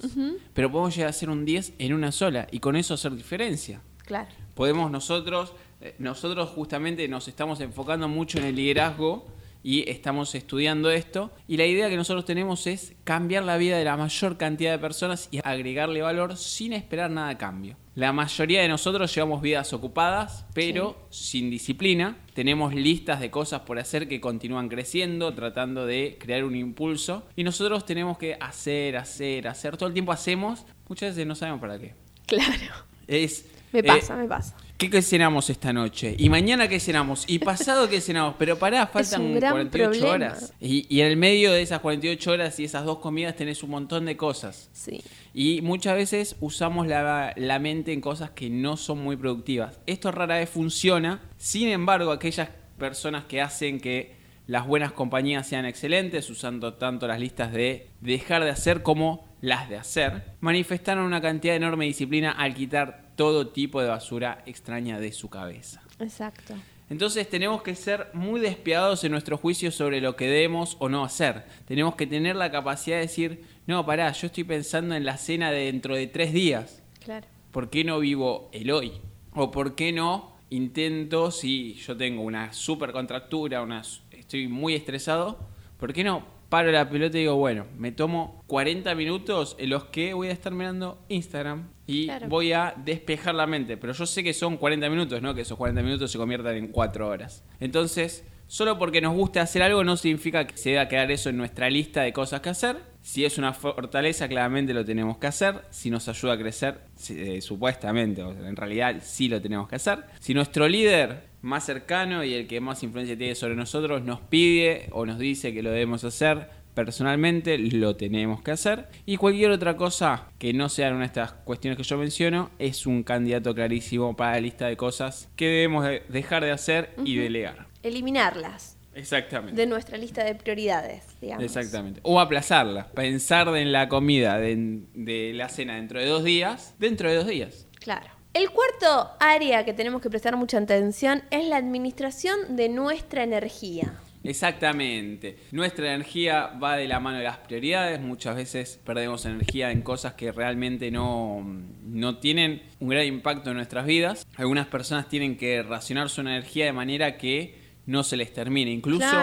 Pero 0.55 0.70
podemos 0.70 0.94
llegar 0.94 1.11
a 1.11 1.12
ser 1.12 1.31
un 1.31 1.44
10 1.44 1.72
en 1.81 1.94
una 1.94 2.12
sola 2.12 2.46
y 2.52 2.61
con 2.61 2.76
eso 2.76 2.94
hacer 2.94 3.12
diferencia. 3.17 3.81
Claro. 4.05 4.29
Podemos 4.55 4.90
nosotros, 4.93 5.52
nosotros 5.99 6.50
justamente 6.50 7.06
nos 7.08 7.28
estamos 7.28 7.61
enfocando 7.61 8.08
mucho 8.08 8.38
en 8.38 8.44
el 8.44 8.56
liderazgo 8.56 9.26
y 9.67 9.90
estamos 9.90 10.32
estudiando 10.37 10.93
esto. 10.93 11.32
Y 11.49 11.56
la 11.56 11.67
idea 11.67 11.88
que 11.88 11.96
nosotros 11.96 12.25
tenemos 12.25 12.69
es 12.69 12.94
cambiar 13.02 13.43
la 13.43 13.56
vida 13.56 13.76
de 13.76 13.84
la 13.84 13.96
mayor 13.96 14.37
cantidad 14.37 14.70
de 14.70 14.78
personas 14.78 15.28
y 15.32 15.40
agregarle 15.43 16.02
valor 16.02 16.37
sin 16.37 16.73
esperar 16.73 17.11
nada 17.11 17.31
a 17.31 17.37
cambio. 17.38 17.76
La 17.96 18.12
mayoría 18.12 18.62
de 18.62 18.69
nosotros 18.69 19.12
llevamos 19.12 19.43
vidas 19.43 19.73
ocupadas, 19.73 20.46
pero 20.55 21.08
sin 21.11 21.50
disciplina. 21.50 22.17
Tenemos 22.32 22.75
listas 22.75 23.19
de 23.19 23.32
cosas 23.32 23.62
por 23.62 23.81
hacer 23.81 24.06
que 24.06 24.20
continúan 24.20 24.69
creciendo, 24.69 25.34
tratando 25.34 25.84
de 25.84 26.17
crear 26.20 26.44
un 26.44 26.55
impulso. 26.55 27.25
Y 27.34 27.43
nosotros 27.43 27.84
tenemos 27.84 28.19
que 28.19 28.36
hacer, 28.39 28.96
hacer, 28.96 29.48
hacer. 29.48 29.77
Todo 29.77 29.89
el 29.89 29.94
tiempo 29.94 30.12
hacemos, 30.12 30.65
muchas 30.89 31.17
veces 31.17 31.27
no 31.27 31.34
sabemos 31.34 31.60
para 31.60 31.77
qué. 31.79 31.94
Claro. 32.27 32.86
Es, 33.08 33.46
Me 33.72 33.81
eh, 33.81 33.82
pasa, 33.82 34.15
me 34.15 34.29
pasa. 34.29 34.56
¿Qué, 34.76 34.90
qué 34.90 35.00
cenamos 35.00 35.48
esta 35.48 35.72
noche? 35.72 36.14
¿Y 36.18 36.28
mañana 36.28 36.68
qué 36.68 36.78
cenamos? 36.80 37.24
¿Y 37.26 37.38
pasado 37.38 37.88
qué 37.88 38.02
cenamos? 38.02 38.34
Pero 38.38 38.58
pará, 38.58 38.86
faltan 38.86 39.22
un 39.22 39.34
gran 39.36 39.52
48 39.52 39.90
problema. 39.90 40.14
horas. 40.14 40.52
Y, 40.60 40.86
y 40.94 41.00
en 41.00 41.06
el 41.06 41.16
medio 41.16 41.50
de 41.50 41.62
esas 41.62 41.80
48 41.80 42.30
horas 42.30 42.60
y 42.60 42.64
esas 42.64 42.84
dos 42.84 42.98
comidas 42.98 43.34
tenés 43.36 43.62
un 43.62 43.70
montón 43.70 44.04
de 44.04 44.18
cosas. 44.18 44.68
Sí. 44.72 45.00
Y 45.32 45.62
muchas 45.62 45.96
veces 45.96 46.36
usamos 46.40 46.86
la, 46.86 47.32
la 47.36 47.58
mente 47.58 47.94
en 47.94 48.02
cosas 48.02 48.30
que 48.30 48.50
no 48.50 48.76
son 48.76 48.98
muy 48.98 49.16
productivas. 49.16 49.80
Esto 49.86 50.12
rara 50.12 50.36
vez 50.36 50.50
funciona. 50.50 51.22
Sin 51.38 51.68
embargo, 51.68 52.12
aquellas 52.12 52.50
personas 52.78 53.24
que 53.24 53.40
hacen 53.40 53.80
que 53.80 54.14
las 54.46 54.66
buenas 54.66 54.92
compañías 54.92 55.48
sean 55.48 55.64
excelentes, 55.64 56.28
usando 56.28 56.74
tanto 56.74 57.08
las 57.08 57.18
listas 57.18 57.50
de 57.50 57.88
dejar 58.02 58.44
de 58.44 58.50
hacer 58.50 58.82
como 58.82 59.26
las 59.40 59.68
de 59.70 59.76
hacer, 59.76 60.34
manifestaron 60.40 61.04
una 61.04 61.20
cantidad 61.20 61.54
de 61.54 61.58
enorme 61.58 61.86
disciplina 61.86 62.30
al 62.30 62.54
quitar 62.54 63.06
todo 63.17 63.49
tipo 63.49 63.81
de 63.82 63.89
basura 63.89 64.43
extraña 64.46 65.01
de 65.01 65.13
su 65.13 65.29
cabeza. 65.29 65.82
Exacto. 65.99 66.55
Entonces 66.89 67.29
tenemos 67.29 67.63
que 67.63 67.75
ser 67.75 68.08
muy 68.13 68.41
despiadados 68.41 69.03
en 69.03 69.11
nuestro 69.11 69.37
juicio 69.37 69.73
sobre 69.73 70.01
lo 70.01 70.15
que 70.15 70.29
debemos 70.29 70.77
o 70.79 70.89
no 70.89 71.05
hacer. 71.05 71.44
Tenemos 71.67 71.96
que 71.96 72.06
tener 72.06 72.37
la 72.37 72.53
capacidad 72.53 72.96
de 72.96 73.03
decir, 73.03 73.44
no, 73.67 73.85
pará, 73.85 74.13
yo 74.13 74.29
estoy 74.29 74.44
pensando 74.44 74.94
en 74.94 75.05
la 75.05 75.17
cena 75.17 75.51
de 75.51 75.65
dentro 75.65 75.96
de 75.96 76.06
tres 76.06 76.32
días. 76.32 76.82
Claro. 77.03 77.27
¿Por 77.51 77.70
qué 77.70 77.82
no 77.82 77.99
vivo 77.99 78.49
el 78.53 78.70
hoy? 78.70 78.93
¿O 79.35 79.51
por 79.51 79.75
qué 79.75 79.91
no 79.91 80.37
intento, 80.51 81.32
si 81.32 81.75
yo 81.75 81.96
tengo 81.96 82.23
una 82.23 82.53
super 82.53 82.93
contractura, 82.93 83.63
una, 83.63 83.82
estoy 84.13 84.46
muy 84.46 84.75
estresado, 84.75 85.41
¿por 85.79 85.93
qué 85.93 86.05
no 86.05 86.35
paro 86.48 86.70
la 86.70 86.88
pelota 86.88 87.17
y 87.19 87.22
digo, 87.22 87.36
bueno, 87.36 87.67
me 87.76 87.93
tomo 87.93 88.43
40 88.46 88.94
minutos 88.94 89.56
en 89.58 89.70
los 89.70 89.84
que 89.86 90.15
voy 90.15 90.29
a 90.29 90.32
estar 90.32 90.53
mirando 90.53 90.98
Instagram 91.08 91.69
y 91.86 92.06
Claro. 92.06 92.29
voy 92.29 92.53
a 92.53 92.74
despejar 92.84 93.34
la 93.34 93.46
mente? 93.46 93.76
Pero 93.76 93.93
yo 93.93 94.06
sé 94.06 94.22
que 94.22 94.32
son 94.34 94.56
40 94.56 94.88
minutos, 94.91 95.20
¿no? 95.22 95.34
Que 95.34 95.43
esos 95.43 95.56
40 95.58 95.82
minutos 95.82 96.10
se 96.10 96.19
conviertan 96.19 96.55
en 96.56 96.69
4 96.69 97.08
horas. 97.08 97.44
Entonces, 97.60 98.24
solo 98.46 98.79
porque 98.79 99.00
nos 99.00 99.15
guste 99.15 99.41
hacer 99.41 99.62
algo 99.62 99.82
no 99.84 99.96
significa 99.96 100.46
que 100.46 100.56
se 100.56 100.70
deba 100.70 100.88
quedar 100.88 101.10
eso 101.10 101.31
en 101.31 101.36
nuestra 101.36 101.69
lista 101.69 102.03
de 102.03 102.12
cosas 102.12 102.41
que 102.41 102.48
hacer. 102.50 102.76
Si 103.03 103.24
es 103.24 103.38
una 103.38 103.53
fortaleza, 103.53 104.26
claramente 104.29 104.74
lo 104.74 104.84
tenemos 104.84 105.19
que 105.19 105.29
hacer. 105.29 105.62
Si 105.70 105.91
nos 105.91 106.08
ayuda 106.08 106.32
a 106.32 106.38
crecer, 106.38 106.81
eh, 107.10 107.41
supuestamente, 107.41 108.22
o 108.22 108.34
sea, 108.34 108.48
en 108.48 108.56
realidad 108.56 108.96
sí 109.00 109.29
lo 109.29 109.41
tenemos 109.41 109.69
que 109.69 109.76
hacer. 109.76 110.00
Si 110.19 110.34
nuestro 110.34 110.69
líder 110.69 111.25
más 111.46 111.65
cercano 111.65 112.24
y 112.24 112.34
el 112.34 112.46
que 112.46 112.60
más 112.60 112.82
influencia 112.82 113.17
tiene 113.17 113.34
sobre 113.34 113.55
nosotros 113.55 114.03
nos 114.03 114.20
pide 114.20 114.88
o 114.91 115.06
nos 115.06 115.19
dice 115.19 115.55
que 115.55 115.62
lo 115.62 115.70
debemos 115.70 116.03
hacer, 116.05 116.50
personalmente 116.74 117.56
lo 117.56 117.96
tenemos 117.96 118.43
que 118.43 118.50
hacer. 118.50 118.88
Y 119.06 119.17
cualquier 119.17 119.53
otra 119.53 119.76
cosa 119.76 120.29
que 120.38 120.53
no 120.53 120.69
sean 120.69 120.94
una 120.94 121.03
de 121.03 121.06
estas 121.06 121.32
cuestiones 121.32 121.79
que 121.79 121.84
yo 121.84 121.96
menciono 121.96 122.50
es 122.58 122.84
un 122.84 123.05
candidato 123.05 123.55
clarísimo 123.55 124.17
para 124.17 124.32
la 124.32 124.41
lista 124.41 124.67
de 124.67 124.76
cosas 124.76 125.29
que 125.36 125.46
debemos 125.46 125.86
dejar 126.08 126.44
de 126.44 126.50
hacer 126.50 126.91
y 127.05 127.17
delegar. 127.17 127.69
Eliminarlas. 127.82 128.76
Exactamente. 128.94 129.60
De 129.60 129.67
nuestra 129.67 129.98
lista 129.98 130.24
de 130.24 130.34
prioridades, 130.34 131.05
digamos. 131.20 131.44
Exactamente. 131.44 132.00
O 132.03 132.19
aplazarlas. 132.19 132.86
Pensar 132.86 133.55
en 133.56 133.70
la 133.70 133.88
comida 133.88 134.38
de, 134.38 134.81
de 134.94 135.32
la 135.34 135.48
cena 135.48 135.76
dentro 135.76 136.00
de 136.00 136.06
dos 136.06 136.24
días, 136.24 136.74
dentro 136.79 137.08
de 137.08 137.17
dos 137.17 137.26
días. 137.26 137.69
Claro. 137.79 138.16
El 138.36 138.50
cuarto 138.50 139.12
área 139.19 139.64
que 139.64 139.72
tenemos 139.72 140.02
que 140.02 140.10
prestar 140.10 140.36
mucha 140.36 140.58
atención 140.58 141.22
es 141.31 141.48
la 141.48 141.56
administración 141.56 142.55
de 142.55 142.69
nuestra 142.69 143.22
energía. 143.22 143.94
Exactamente. 144.24 145.38
Nuestra 145.52 145.94
energía 145.94 146.48
va 146.62 146.76
de 146.76 146.86
la 146.86 147.00
mano 147.00 147.16
de 147.16 147.24
las 147.24 147.38
prioridades. 147.38 147.98
Muchas 147.98 148.36
veces 148.36 148.78
perdemos 148.84 149.24
energía 149.24 149.70
en 149.70 149.81
cosas 149.81 150.12
que 150.12 150.32
realmente 150.32 150.90
no, 150.90 151.43
no 151.86 152.19
tienen 152.19 152.60
un 152.78 152.90
gran 152.90 153.06
impacto 153.06 153.48
en 153.48 153.56
nuestras 153.56 153.86
vidas. 153.86 154.26
Algunas 154.36 154.66
personas 154.66 155.08
tienen 155.08 155.38
que 155.38 155.62
racionar 155.62 156.10
su 156.10 156.20
energía 156.20 156.66
de 156.66 156.74
manera 156.74 157.16
que 157.16 157.58
no 157.86 158.05
se 158.05 158.19
les 158.19 158.34
termine. 158.34 158.70
Incluso 158.70 159.16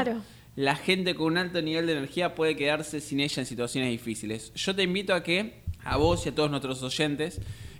la 0.55 0.75
gente 0.75 1.13
con 1.13 1.33
un 1.33 1.37
alto 1.37 1.61
nivel 1.61 1.85
de 1.85 1.93
energía 1.93 2.33
puede 2.33 2.55
quedarse 2.55 2.99
sin 2.99 3.19
ella 3.19 3.41
en 3.41 3.45
situaciones 3.45 3.91
difíciles. 3.91 4.51
Yo 4.55 4.75
te 4.75 4.81
invito 4.81 5.13
a 5.13 5.21
que, 5.21 5.61
a 5.83 5.97
vos 5.97 6.25
y 6.25 6.29
a 6.29 6.33
todos 6.33 6.49
nuestros 6.49 6.81
oyentes, 6.81 7.39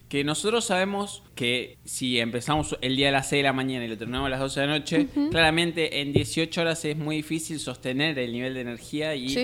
que 0.10 0.24
nosotros 0.24 0.66
sabemos 0.66 1.24
que 1.36 1.78
si 1.86 2.20
empezamos 2.20 2.78
el 2.82 2.96
día 2.96 3.10
a 3.10 3.12
las 3.12 3.30
6 3.30 3.40
de 3.40 3.44
la 3.44 3.54
mañana 3.54 3.86
y 3.86 3.88
lo 3.88 3.98
terminamos 3.98 4.28
a 4.28 4.30
las 4.30 4.40
12 4.40 4.60
de 4.60 4.68
la 4.68 4.78
noche, 4.78 5.08
claramente 5.32 6.02
en 6.02 6.14
18 6.14 6.62
horas 6.62 6.86
es 6.86 6.96
muy 6.98 7.18
difícil 7.18 7.60
sostener 7.60 8.20
el 8.20 8.32
nivel 8.32 8.54
de 8.54 8.62
energía 8.62 9.16
y, 9.16 9.36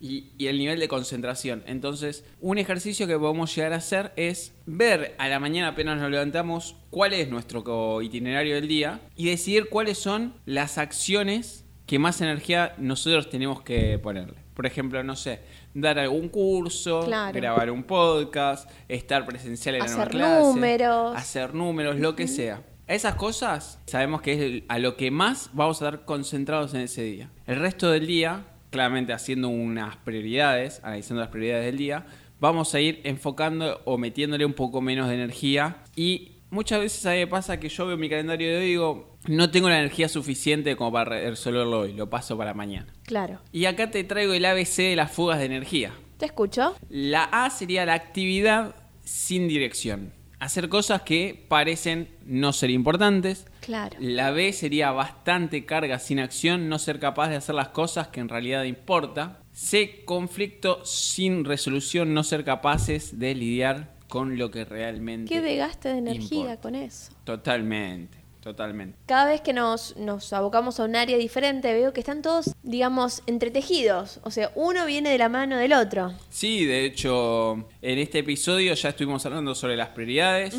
y, 0.00 0.30
y, 0.38 0.46
el 0.46 0.58
nivel 0.58 0.78
de 0.78 0.86
concentración. 0.86 1.64
Entonces, 1.66 2.24
un 2.40 2.58
ejercicio 2.58 3.06
que 3.06 3.18
podemos 3.18 3.54
llegar 3.54 3.72
a 3.72 3.76
hacer 3.76 4.12
es 4.16 4.54
ver 4.66 5.14
a 5.18 5.28
la 5.28 5.40
mañana 5.40 5.68
apenas 5.68 6.00
nos 6.00 6.10
levantamos 6.10 6.76
cuál 6.90 7.14
es 7.14 7.28
nuestro 7.28 8.00
itinerario 8.00 8.54
del 8.54 8.68
día 8.68 9.00
y 9.16 9.26
decidir 9.26 9.68
cuáles 9.68 9.98
son 9.98 10.34
las 10.46 10.78
acciones 10.78 11.64
que 11.86 11.98
más 11.98 12.20
energía 12.20 12.74
nosotros 12.78 13.28
tenemos 13.28 13.62
que 13.62 13.98
ponerle. 13.98 14.36
Por 14.54 14.66
ejemplo, 14.66 15.02
no 15.02 15.16
sé, 15.16 15.40
dar 15.74 15.98
algún 15.98 16.28
curso, 16.28 17.06
grabar 17.32 17.70
un 17.70 17.82
podcast, 17.84 18.70
estar 18.88 19.24
presencial 19.24 19.76
en 19.76 19.82
hacer 19.82 19.96
una 19.96 20.06
clase, 20.06 20.42
números. 20.42 21.16
hacer 21.16 21.54
números, 21.54 21.98
lo 21.98 22.14
que 22.14 22.28
sea. 22.28 22.62
Esas 22.86 23.14
cosas 23.14 23.78
sabemos 23.86 24.20
que 24.22 24.32
es 24.32 24.62
a 24.68 24.78
lo 24.78 24.96
que 24.96 25.10
más 25.10 25.50
vamos 25.52 25.80
a 25.80 25.86
estar 25.86 26.04
concentrados 26.04 26.74
en 26.74 26.82
ese 26.82 27.02
día. 27.02 27.30
El 27.46 27.56
resto 27.56 27.90
del 27.90 28.06
día, 28.06 28.44
claramente 28.70 29.12
haciendo 29.12 29.48
unas 29.48 29.96
prioridades, 29.96 30.80
analizando 30.82 31.20
las 31.20 31.30
prioridades 31.30 31.64
del 31.66 31.78
día, 31.78 32.06
vamos 32.40 32.74
a 32.74 32.80
ir 32.80 33.00
enfocando 33.04 33.80
o 33.84 33.98
metiéndole 33.98 34.44
un 34.44 34.52
poco 34.52 34.80
menos 34.80 35.08
de 35.08 35.14
energía 35.14 35.78
y 35.94 36.32
muchas 36.50 36.80
veces 36.80 37.06
a 37.06 37.12
mí 37.12 37.18
me 37.18 37.26
pasa 37.28 37.60
que 37.60 37.68
yo 37.68 37.86
veo 37.86 37.96
mi 37.96 38.10
calendario 38.10 38.48
de 38.48 38.56
hoy 38.56 38.64
y 38.64 38.68
digo, 38.68 39.11
no 39.26 39.50
tengo 39.50 39.68
la 39.68 39.78
energía 39.78 40.08
suficiente 40.08 40.76
como 40.76 40.92
para 40.92 41.10
resolverlo 41.30 41.80
hoy, 41.80 41.92
lo 41.92 42.10
paso 42.10 42.36
para 42.36 42.54
mañana. 42.54 42.92
Claro. 43.04 43.40
Y 43.52 43.66
acá 43.66 43.90
te 43.90 44.04
traigo 44.04 44.32
el 44.32 44.44
ABC 44.44 44.76
de 44.76 44.96
las 44.96 45.12
fugas 45.12 45.38
de 45.38 45.46
energía. 45.46 45.92
Te 46.18 46.26
escucho. 46.26 46.76
La 46.88 47.24
A 47.24 47.50
sería 47.50 47.86
la 47.86 47.94
actividad 47.94 48.74
sin 49.04 49.48
dirección. 49.48 50.12
Hacer 50.38 50.68
cosas 50.68 51.02
que 51.02 51.44
parecen 51.48 52.08
no 52.26 52.52
ser 52.52 52.70
importantes. 52.70 53.46
Claro. 53.60 53.96
La 54.00 54.32
B 54.32 54.52
sería 54.52 54.90
bastante 54.90 55.64
carga 55.64 56.00
sin 56.00 56.18
acción, 56.18 56.68
no 56.68 56.80
ser 56.80 56.98
capaz 56.98 57.28
de 57.28 57.36
hacer 57.36 57.54
las 57.54 57.68
cosas 57.68 58.08
que 58.08 58.20
en 58.20 58.28
realidad 58.28 58.64
importa. 58.64 59.38
C, 59.52 60.02
conflicto 60.04 60.84
sin 60.84 61.44
resolución, 61.44 62.12
no 62.12 62.24
ser 62.24 62.44
capaces 62.44 63.20
de 63.20 63.36
lidiar 63.36 63.92
con 64.08 64.36
lo 64.36 64.50
que 64.50 64.64
realmente. 64.64 65.32
Qué 65.32 65.40
desgaste 65.40 65.90
de 65.90 65.98
energía 65.98 66.56
con 66.56 66.74
eso. 66.74 67.12
Totalmente. 67.24 68.21
Totalmente. 68.42 68.98
Cada 69.06 69.26
vez 69.26 69.40
que 69.40 69.52
nos, 69.52 69.96
nos 69.96 70.32
abocamos 70.32 70.80
a 70.80 70.84
un 70.84 70.96
área 70.96 71.16
diferente, 71.16 71.72
veo 71.72 71.92
que 71.92 72.00
están 72.00 72.22
todos, 72.22 72.51
digamos, 72.62 73.22
entretejidos. 73.26 74.20
O 74.22 74.30
sea, 74.30 74.50
uno 74.54 74.86
viene 74.86 75.10
de 75.10 75.18
la 75.18 75.28
mano 75.28 75.56
del 75.56 75.72
otro. 75.72 76.12
Sí, 76.30 76.64
de 76.64 76.84
hecho, 76.84 77.68
en 77.82 77.98
este 77.98 78.20
episodio 78.20 78.74
ya 78.74 78.88
estuvimos 78.90 79.24
hablando 79.26 79.54
sobre 79.54 79.76
las 79.76 79.88
prioridades. 79.88 80.54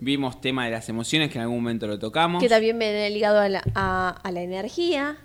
Vimos 0.00 0.40
tema 0.40 0.64
de 0.64 0.72
las 0.72 0.88
emociones, 0.88 1.30
que 1.30 1.38
en 1.38 1.42
algún 1.42 1.58
momento 1.58 1.86
lo 1.86 1.98
tocamos. 1.98 2.42
Que 2.42 2.48
también 2.48 2.78
viene 2.78 3.10
ligado 3.10 3.40
a 3.40 3.48
la, 3.48 3.62
a 3.74 4.32
la 4.32 4.42
energía 4.42 5.18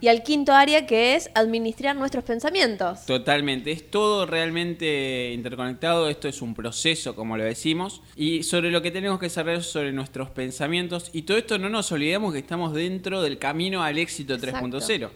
y, 0.00 0.08
al 0.08 0.22
quinto 0.22 0.52
área 0.52 0.86
que 0.86 1.14
es 1.14 1.30
administrar 1.34 1.94
nuestros 1.96 2.24
pensamientos. 2.24 3.06
Totalmente, 3.06 3.70
es 3.70 3.90
todo 3.90 4.26
realmente 4.26 5.30
interconectado, 5.32 6.08
esto 6.08 6.28
es 6.28 6.42
un 6.42 6.54
proceso, 6.54 7.14
como 7.14 7.36
lo 7.36 7.44
decimos, 7.44 8.02
y 8.16 8.42
sobre 8.42 8.70
lo 8.70 8.82
que 8.82 8.90
tenemos 8.90 9.20
que 9.20 9.28
saber 9.28 9.62
sobre 9.62 9.92
nuestros 9.92 10.30
pensamientos, 10.30 11.10
y 11.12 11.22
todo 11.22 11.36
esto 11.36 11.58
no 11.58 11.68
nos 11.68 11.92
olvidemos 11.92 12.32
que 12.32 12.40
estamos 12.40 12.74
dentro 12.74 13.22
del 13.22 13.38
camino 13.38 13.82
al 13.82 13.98
éxito 13.98 14.36
3.0. 14.38 15.10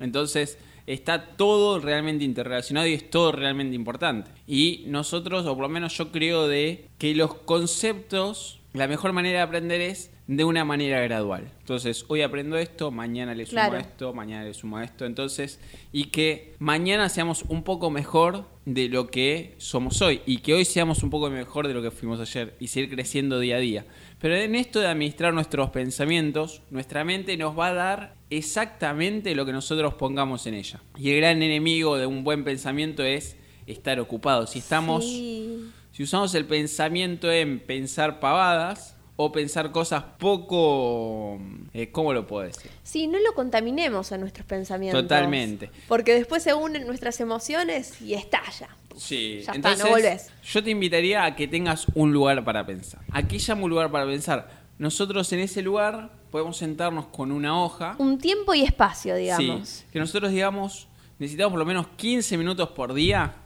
Entonces, 0.00 0.58
está 0.86 1.36
todo 1.36 1.78
realmente 1.78 2.24
interrelacionado 2.24 2.86
y 2.86 2.94
es 2.94 3.10
todo 3.10 3.32
realmente 3.32 3.74
importante. 3.74 4.30
Y 4.46 4.84
nosotros, 4.86 5.46
o 5.46 5.54
por 5.54 5.62
lo 5.62 5.68
menos 5.68 5.96
yo 5.96 6.12
creo 6.12 6.46
de 6.48 6.88
que 6.98 7.14
los 7.14 7.34
conceptos, 7.34 8.60
la 8.72 8.88
mejor 8.88 9.12
manera 9.12 9.38
de 9.38 9.44
aprender 9.44 9.80
es 9.80 10.10
de 10.26 10.44
una 10.44 10.64
manera 10.64 11.00
gradual. 11.00 11.50
Entonces, 11.60 12.04
hoy 12.08 12.22
aprendo 12.22 12.56
esto, 12.56 12.90
mañana 12.90 13.34
le 13.34 13.44
sumo 13.44 13.74
esto, 13.74 14.14
mañana 14.14 14.44
le 14.44 14.54
sumo 14.54 14.80
esto. 14.80 15.04
Entonces, 15.04 15.60
y 15.92 16.04
que 16.06 16.54
mañana 16.58 17.08
seamos 17.08 17.44
un 17.48 17.62
poco 17.62 17.90
mejor 17.90 18.46
de 18.64 18.88
lo 18.88 19.08
que 19.08 19.54
somos 19.58 20.00
hoy. 20.00 20.22
Y 20.24 20.38
que 20.38 20.54
hoy 20.54 20.64
seamos 20.64 21.02
un 21.02 21.10
poco 21.10 21.28
mejor 21.28 21.68
de 21.68 21.74
lo 21.74 21.82
que 21.82 21.90
fuimos 21.90 22.20
ayer. 22.20 22.54
Y 22.58 22.68
seguir 22.68 22.90
creciendo 22.90 23.38
día 23.38 23.56
a 23.56 23.60
día. 23.60 23.86
Pero 24.18 24.34
en 24.36 24.54
esto 24.54 24.80
de 24.80 24.86
administrar 24.86 25.34
nuestros 25.34 25.68
pensamientos, 25.70 26.62
nuestra 26.70 27.04
mente 27.04 27.36
nos 27.36 27.58
va 27.58 27.68
a 27.68 27.74
dar 27.74 28.14
exactamente 28.36 29.34
lo 29.34 29.46
que 29.46 29.52
nosotros 29.52 29.94
pongamos 29.94 30.46
en 30.46 30.54
ella. 30.54 30.80
Y 30.96 31.10
el 31.10 31.18
gran 31.18 31.42
enemigo 31.42 31.96
de 31.96 32.06
un 32.06 32.24
buen 32.24 32.44
pensamiento 32.44 33.02
es 33.02 33.36
estar 33.66 34.00
ocupado. 34.00 34.46
Si 34.46 34.58
estamos. 34.58 35.04
Si 35.04 36.02
usamos 36.02 36.34
el 36.34 36.44
pensamiento 36.44 37.30
en 37.30 37.60
pensar 37.60 38.18
pavadas, 38.18 38.94
o 39.16 39.30
pensar 39.32 39.70
cosas 39.70 40.02
poco... 40.18 41.38
Eh, 41.72 41.90
¿Cómo 41.92 42.12
lo 42.12 42.26
puedo 42.26 42.46
decir? 42.46 42.70
Sí, 42.82 43.06
no 43.06 43.18
lo 43.20 43.34
contaminemos 43.34 44.12
a 44.12 44.18
nuestros 44.18 44.46
pensamientos. 44.46 45.02
Totalmente. 45.02 45.70
Porque 45.88 46.14
después 46.14 46.42
se 46.42 46.54
unen 46.54 46.86
nuestras 46.86 47.20
emociones 47.20 48.00
y 48.00 48.14
estalla. 48.14 48.68
Sí, 48.96 49.42
ya 49.44 49.52
entonces 49.52 49.80
está, 49.80 49.88
no 49.88 49.94
volvés. 49.94 50.30
yo 50.44 50.62
te 50.62 50.70
invitaría 50.70 51.24
a 51.24 51.34
que 51.34 51.48
tengas 51.48 51.86
un 51.94 52.12
lugar 52.12 52.44
para 52.44 52.64
pensar. 52.66 53.00
Aquí 53.12 53.38
llamo 53.38 53.64
un 53.64 53.70
lugar 53.70 53.90
para 53.90 54.06
pensar. 54.06 54.63
Nosotros 54.78 55.32
en 55.32 55.40
ese 55.40 55.62
lugar 55.62 56.10
podemos 56.30 56.56
sentarnos 56.56 57.06
con 57.06 57.30
una 57.30 57.62
hoja. 57.62 57.94
Un 57.98 58.18
tiempo 58.18 58.54
y 58.54 58.62
espacio, 58.62 59.14
digamos. 59.14 59.68
Sí, 59.68 59.84
que 59.92 59.98
nosotros 59.98 60.32
digamos, 60.32 60.88
necesitamos 61.18 61.52
por 61.52 61.60
lo 61.60 61.66
menos 61.66 61.86
15 61.96 62.36
minutos 62.36 62.70
por 62.70 62.92
día 62.92 63.36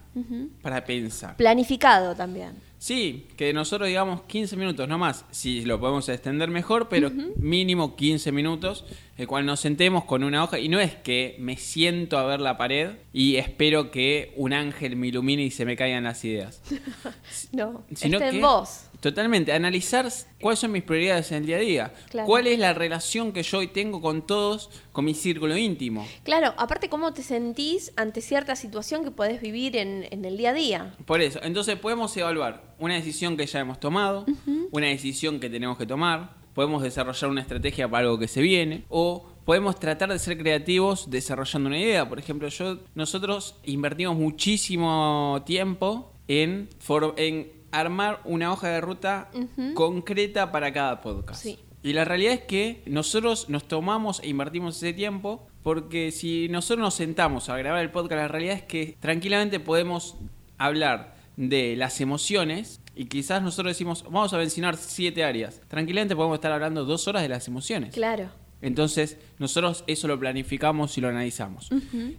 para 0.63 0.85
pensar. 0.85 1.37
Planificado 1.37 2.15
también. 2.15 2.69
Sí, 2.79 3.27
que 3.37 3.53
nosotros 3.53 3.89
digamos 3.89 4.23
15 4.23 4.57
minutos, 4.57 4.89
no 4.89 4.99
más. 4.99 5.25
Si 5.33 5.65
lo 5.65 5.81
podemos 5.81 6.09
extender 6.09 6.49
mejor, 6.49 6.89
pero 6.89 7.11
mínimo 7.37 7.97
15 7.97 8.31
minutos, 8.31 8.85
el 9.17 9.27
cual 9.27 9.45
nos 9.47 9.59
sentemos 9.61 10.05
con 10.05 10.23
una 10.23 10.45
hoja. 10.45 10.61
Y 10.61 10.69
no 10.69 10.79
es 10.79 10.95
que 10.95 11.37
me 11.41 11.57
siento 11.57 12.19
a 12.19 12.25
ver 12.25 12.41
la 12.41 12.57
pared 12.57 12.93
y 13.13 13.37
espero 13.37 13.91
que 13.91 14.33
un 14.37 14.53
ángel 14.53 14.95
me 14.95 15.09
ilumine 15.09 15.43
y 15.43 15.51
se 15.51 15.65
me 15.65 15.77
caigan 15.77 16.05
las 16.05 16.25
ideas. 16.25 16.63
no, 17.53 17.85
sino 17.95 18.21
en 18.21 18.41
vos. 18.41 18.88
Totalmente, 19.01 19.53
analizar 19.53 20.09
cuáles 20.41 20.59
son 20.59 20.73
mis 20.73 20.83
prioridades 20.83 21.31
en 21.31 21.39
el 21.39 21.47
día 21.47 21.57
a 21.57 21.61
día. 21.61 21.93
¿Cuál 22.27 22.49
es 22.49 22.59
la 22.59 22.75
relación 22.75 23.33
que 23.33 23.45
yo 23.45 23.59
hoy 23.59 23.69
tengo 23.69 24.01
con 24.01 24.27
todos, 24.27 24.71
con 24.93 25.05
mi 25.05 25.15
círculo 25.15 25.57
íntimo? 25.57 26.07
Claro, 26.25 26.53
aparte 26.57 26.89
cómo 26.89 27.13
te 27.13 27.23
sentís 27.23 27.93
ante 27.97 28.21
cierta 28.21 28.57
situación 28.57 29.05
que 29.05 29.13
podés 29.13 29.41
vivir 29.41 29.77
en, 29.77 30.09
el 30.11 30.37
día 30.37 30.51
a 30.51 30.55
día. 30.55 30.95
Por 31.07 31.21
eso, 31.21 31.39
entonces 31.43 31.77
podemos 31.77 32.17
evaluar 32.17 32.75
una 32.79 32.95
decisión 32.95 33.37
que 33.37 33.47
ya 33.47 33.61
hemos 33.61 33.79
tomado, 33.79 34.27
una 34.73 34.87
decisión 34.89 35.39
que 35.39 35.49
tenemos 35.49 35.79
que 35.79 35.87
tomar, 35.87 36.37
podemos 36.55 36.83
desarrollar 36.83 37.31
una 37.31 37.41
estrategia 37.41 37.89
para 37.89 38.07
algo 38.07 38.19
que 38.19 38.27
se 38.27 38.43
viene, 38.43 38.85
o 38.89 39.29
podemos 39.45 39.79
tratar 39.79 40.11
de 40.11 40.19
ser 40.19 40.37
creativos 40.37 41.09
desarrollando 41.09 41.69
una 41.69 41.79
idea. 41.79 42.09
Por 42.09 42.19
ejemplo, 42.19 42.49
yo, 42.49 42.81
nosotros 42.97 43.55
invertimos 43.65 44.17
muchísimo 44.17 45.41
tiempo 45.47 46.13
en, 46.27 46.69
en 47.17 47.58
armar 47.71 48.21
una 48.25 48.53
hoja 48.53 48.69
de 48.69 48.81
ruta 48.81 49.31
concreta 49.75 50.53
para 50.53 50.73
cada 50.73 51.01
podcast. 51.01 51.47
Y 51.83 51.93
la 51.93 52.05
realidad 52.05 52.35
es 52.35 52.41
que 52.41 52.83
nosotros 52.87 53.49
nos 53.49 53.69
tomamos 53.69 54.21
e 54.21 54.29
invertimos 54.29 54.77
ese 54.77 54.93
tiempo 54.93 55.47
porque 55.63 56.11
si 56.11 56.49
nosotros 56.49 56.81
nos 56.81 56.95
sentamos 56.95 57.49
a 57.49 57.57
grabar 57.57 57.83
el 57.83 57.91
podcast, 57.91 58.21
la 58.21 58.29
realidad 58.29 58.57
es 58.57 58.63
que 58.63 58.97
tranquilamente 59.01 59.61
podemos 59.61 60.17
hablar 60.57 61.15
de 61.37 61.77
las 61.77 62.01
emociones 62.01 62.81
Y 62.97 63.05
quizás 63.05 63.41
nosotros 63.43 63.71
decimos, 63.71 64.03
vamos 64.03 64.33
a 64.33 64.39
mencionar 64.39 64.77
siete 64.77 65.23
áreas. 65.23 65.61
Tranquilamente 65.69 66.17
podemos 66.17 66.35
estar 66.35 66.51
hablando 66.51 66.85
dos 66.85 67.07
horas 67.07 67.23
de 67.23 67.29
las 67.29 67.47
emociones. 67.47 67.95
Claro. 67.95 68.29
Entonces, 68.61 69.19
nosotros 69.39 69.85
eso 69.87 70.09
lo 70.09 70.19
planificamos 70.19 70.99
y 70.99 71.01
lo 71.01 71.09
analizamos. 71.09 71.71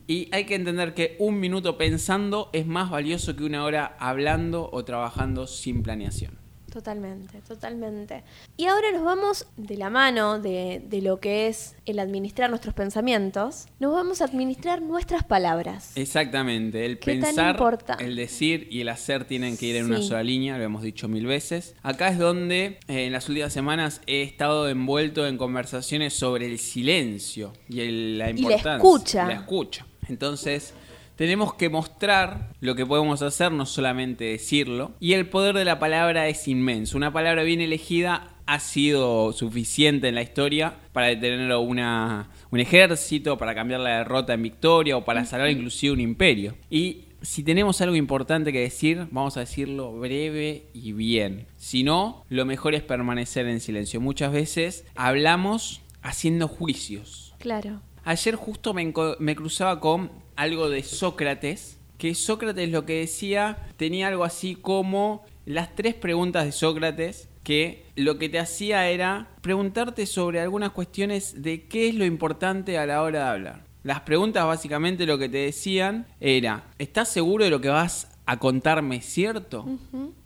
Y 0.07 0.29
hay 0.31 0.45
que 0.45 0.55
entender 0.55 0.93
que 0.93 1.15
un 1.19 1.39
minuto 1.39 1.77
pensando 1.77 2.49
es 2.53 2.65
más 2.65 2.89
valioso 2.89 3.35
que 3.35 3.43
una 3.43 3.63
hora 3.63 3.97
hablando 3.99 4.69
o 4.71 4.85
trabajando 4.85 5.47
sin 5.47 5.83
planeación. 5.83 6.38
Totalmente, 6.69 7.41
totalmente. 7.47 8.23
Y 8.57 8.65
ahora 8.65 8.91
nos 8.91 9.03
vamos 9.03 9.47
de 9.57 9.77
la 9.77 9.89
mano 9.89 10.39
de, 10.39 10.81
de, 10.85 11.01
lo 11.01 11.19
que 11.19 11.47
es 11.47 11.75
el 11.85 11.99
administrar 11.99 12.49
nuestros 12.49 12.73
pensamientos, 12.73 13.67
nos 13.79 13.93
vamos 13.93 14.21
a 14.21 14.25
administrar 14.25 14.81
nuestras 14.81 15.23
palabras. 15.23 15.91
Exactamente, 15.95 16.85
el 16.85 16.99
pensar, 16.99 17.57
el 17.99 18.15
decir 18.15 18.67
y 18.69 18.81
el 18.81 18.89
hacer 18.89 19.25
tienen 19.25 19.57
que 19.57 19.67
ir 19.67 19.75
en 19.77 19.85
una 19.85 20.01
sola 20.01 20.23
línea, 20.23 20.57
lo 20.57 20.63
hemos 20.63 20.83
dicho 20.83 21.07
mil 21.07 21.25
veces. 21.25 21.75
Acá 21.81 22.09
es 22.09 22.17
donde 22.17 22.79
eh, 22.87 23.05
en 23.05 23.13
las 23.13 23.27
últimas 23.29 23.53
semanas 23.53 24.01
he 24.07 24.21
estado 24.21 24.69
envuelto 24.69 25.25
en 25.27 25.37
conversaciones 25.37 26.13
sobre 26.13 26.45
el 26.45 26.59
silencio 26.59 27.53
y 27.67 28.15
la 28.17 28.29
importancia. 28.29 28.41
Y 28.41 28.65
la 28.65 28.75
escucha. 28.75 29.25
La 29.25 29.33
escucha. 29.33 29.85
Entonces, 30.07 30.73
tenemos 31.19 31.53
que 31.53 31.67
mostrar 31.67 32.53
lo 32.61 32.75
que 32.75 32.85
podemos 32.85 33.21
hacer, 33.21 33.51
no 33.51 33.65
solamente 33.65 34.23
decirlo. 34.23 34.93
Y 35.01 35.15
el 35.15 35.27
poder 35.27 35.53
de 35.53 35.65
la 35.65 35.77
palabra 35.77 36.29
es 36.29 36.47
inmenso. 36.47 36.95
Una 36.95 37.11
palabra 37.11 37.43
bien 37.43 37.59
elegida 37.59 38.35
ha 38.45 38.61
sido 38.61 39.33
suficiente 39.33 40.07
en 40.07 40.15
la 40.15 40.21
historia 40.21 40.75
para 40.93 41.07
detener 41.07 41.53
una, 41.57 42.29
un 42.51 42.61
ejército, 42.61 43.37
para 43.37 43.53
cambiar 43.53 43.81
la 43.81 43.97
derrota 43.97 44.33
en 44.33 44.43
victoria 44.43 44.95
o 44.95 45.03
para 45.03 45.25
salvar 45.25 45.49
inclusive 45.49 45.91
un 45.91 45.99
imperio. 45.99 46.55
Y 46.69 47.01
si 47.21 47.43
tenemos 47.43 47.81
algo 47.81 47.97
importante 47.97 48.53
que 48.53 48.61
decir, 48.61 49.09
vamos 49.11 49.35
a 49.35 49.41
decirlo 49.41 49.99
breve 49.99 50.67
y 50.73 50.93
bien. 50.93 51.47
Si 51.57 51.83
no, 51.83 52.23
lo 52.29 52.45
mejor 52.45 52.75
es 52.75 52.81
permanecer 52.81 53.45
en 53.45 53.59
silencio. 53.59 53.99
Muchas 53.99 54.31
veces 54.31 54.85
hablamos 54.95 55.81
haciendo 56.01 56.47
juicios. 56.47 57.35
Claro. 57.39 57.81
Ayer 58.05 58.35
justo 58.35 58.73
me, 58.73 58.93
me 59.19 59.35
cruzaba 59.35 59.81
con 59.81 60.28
algo 60.39 60.69
de 60.69 60.83
Sócrates, 60.83 61.77
que 61.97 62.15
Sócrates 62.15 62.69
lo 62.69 62.85
que 62.85 62.99
decía 62.99 63.57
tenía 63.75 64.07
algo 64.07 64.23
así 64.23 64.55
como 64.55 65.25
las 65.45 65.75
tres 65.75 65.95
preguntas 65.95 66.45
de 66.45 66.53
Sócrates, 66.53 67.27
que 67.43 67.83
lo 67.97 68.17
que 68.17 68.29
te 68.29 68.39
hacía 68.39 68.87
era 68.89 69.27
preguntarte 69.41 70.05
sobre 70.05 70.39
algunas 70.39 70.71
cuestiones 70.71 71.41
de 71.41 71.67
qué 71.67 71.89
es 71.89 71.95
lo 71.95 72.05
importante 72.05 72.77
a 72.77 72.85
la 72.85 73.01
hora 73.01 73.19
de 73.19 73.29
hablar. 73.29 73.65
Las 73.83 74.01
preguntas 74.01 74.45
básicamente 74.45 75.05
lo 75.05 75.17
que 75.17 75.27
te 75.27 75.39
decían 75.39 76.07
era, 76.21 76.63
¿estás 76.77 77.09
seguro 77.09 77.43
de 77.43 77.51
lo 77.51 77.59
que 77.59 77.69
vas 77.69 78.07
a 78.25 78.39
contarme 78.39 79.01
cierto? 79.01 79.65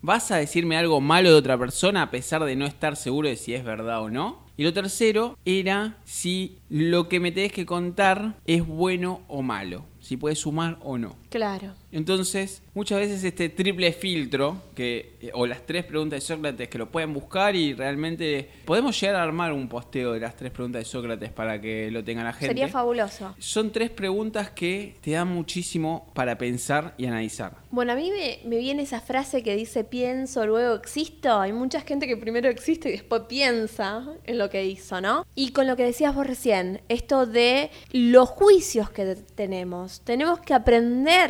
¿Vas 0.03 0.29
a 0.29 0.37
decirme 0.37 0.77
algo 0.77 1.01
malo 1.01 1.31
de 1.31 1.37
otra 1.37 1.57
persona 1.57 2.03
a 2.03 2.11
pesar 2.11 2.43
de 2.43 2.55
no 2.55 2.67
estar 2.67 2.97
seguro 2.97 3.29
de 3.29 3.35
si 3.35 3.55
es 3.55 3.63
verdad 3.63 4.03
o 4.03 4.11
no? 4.11 4.43
Y 4.57 4.63
lo 4.63 4.73
tercero 4.73 5.39
era 5.43 5.97
si 6.03 6.59
lo 6.69 7.09
que 7.09 7.19
me 7.19 7.31
tenés 7.31 7.51
que 7.51 7.65
contar 7.65 8.35
es 8.45 8.63
bueno 8.67 9.21
o 9.27 9.41
malo 9.41 9.85
si 10.03 10.17
puede 10.17 10.35
sumar 10.35 10.77
o 10.81 10.97
no. 10.97 11.15
Claro. 11.33 11.73
Entonces, 11.91 12.61
muchas 12.75 12.99
veces 12.99 13.23
este 13.23 13.49
triple 13.49 13.91
filtro, 13.91 14.61
que, 14.75 15.15
eh, 15.19 15.31
o 15.33 15.47
las 15.47 15.65
tres 15.65 15.83
preguntas 15.83 16.17
de 16.17 16.21
Sócrates, 16.21 16.69
que 16.69 16.77
lo 16.77 16.91
pueden 16.91 17.11
buscar 17.11 17.55
y 17.55 17.73
realmente 17.73 18.47
podemos 18.65 18.99
llegar 19.01 19.15
a 19.15 19.23
armar 19.23 19.51
un 19.51 19.67
posteo 19.67 20.13
de 20.13 20.19
las 20.19 20.35
tres 20.35 20.51
preguntas 20.51 20.81
de 20.81 20.85
Sócrates 20.85 21.31
para 21.31 21.59
que 21.59 21.89
lo 21.89 22.03
tenga 22.03 22.23
la 22.23 22.33
gente. 22.33 22.47
Sería 22.49 22.67
fabuloso. 22.67 23.33
Son 23.39 23.71
tres 23.71 23.89
preguntas 23.89 24.51
que 24.51 24.95
te 25.01 25.11
dan 25.11 25.27
muchísimo 25.27 26.11
para 26.13 26.37
pensar 26.37 26.93
y 26.99 27.07
analizar. 27.07 27.57
Bueno, 27.71 27.93
a 27.93 27.95
mí 27.95 28.11
me, 28.11 28.47
me 28.47 28.57
viene 28.57 28.83
esa 28.83 29.01
frase 29.01 29.41
que 29.41 29.55
dice 29.55 29.83
pienso, 29.83 30.45
luego 30.45 30.75
existo. 30.75 31.39
Hay 31.39 31.51
mucha 31.51 31.81
gente 31.81 32.05
que 32.05 32.15
primero 32.15 32.47
existe 32.47 32.89
y 32.89 32.91
después 32.91 33.23
piensa 33.27 34.05
en 34.25 34.37
lo 34.37 34.51
que 34.51 34.65
hizo, 34.65 35.01
¿no? 35.01 35.25
Y 35.33 35.51
con 35.51 35.65
lo 35.65 35.75
que 35.75 35.83
decías 35.83 36.13
vos 36.13 36.27
recién, 36.27 36.81
esto 36.89 37.25
de 37.25 37.71
los 37.91 38.29
juicios 38.29 38.91
que 38.91 39.15
tenemos 39.15 40.01
tenemos 40.01 40.39
que 40.39 40.53
aprender 40.53 41.22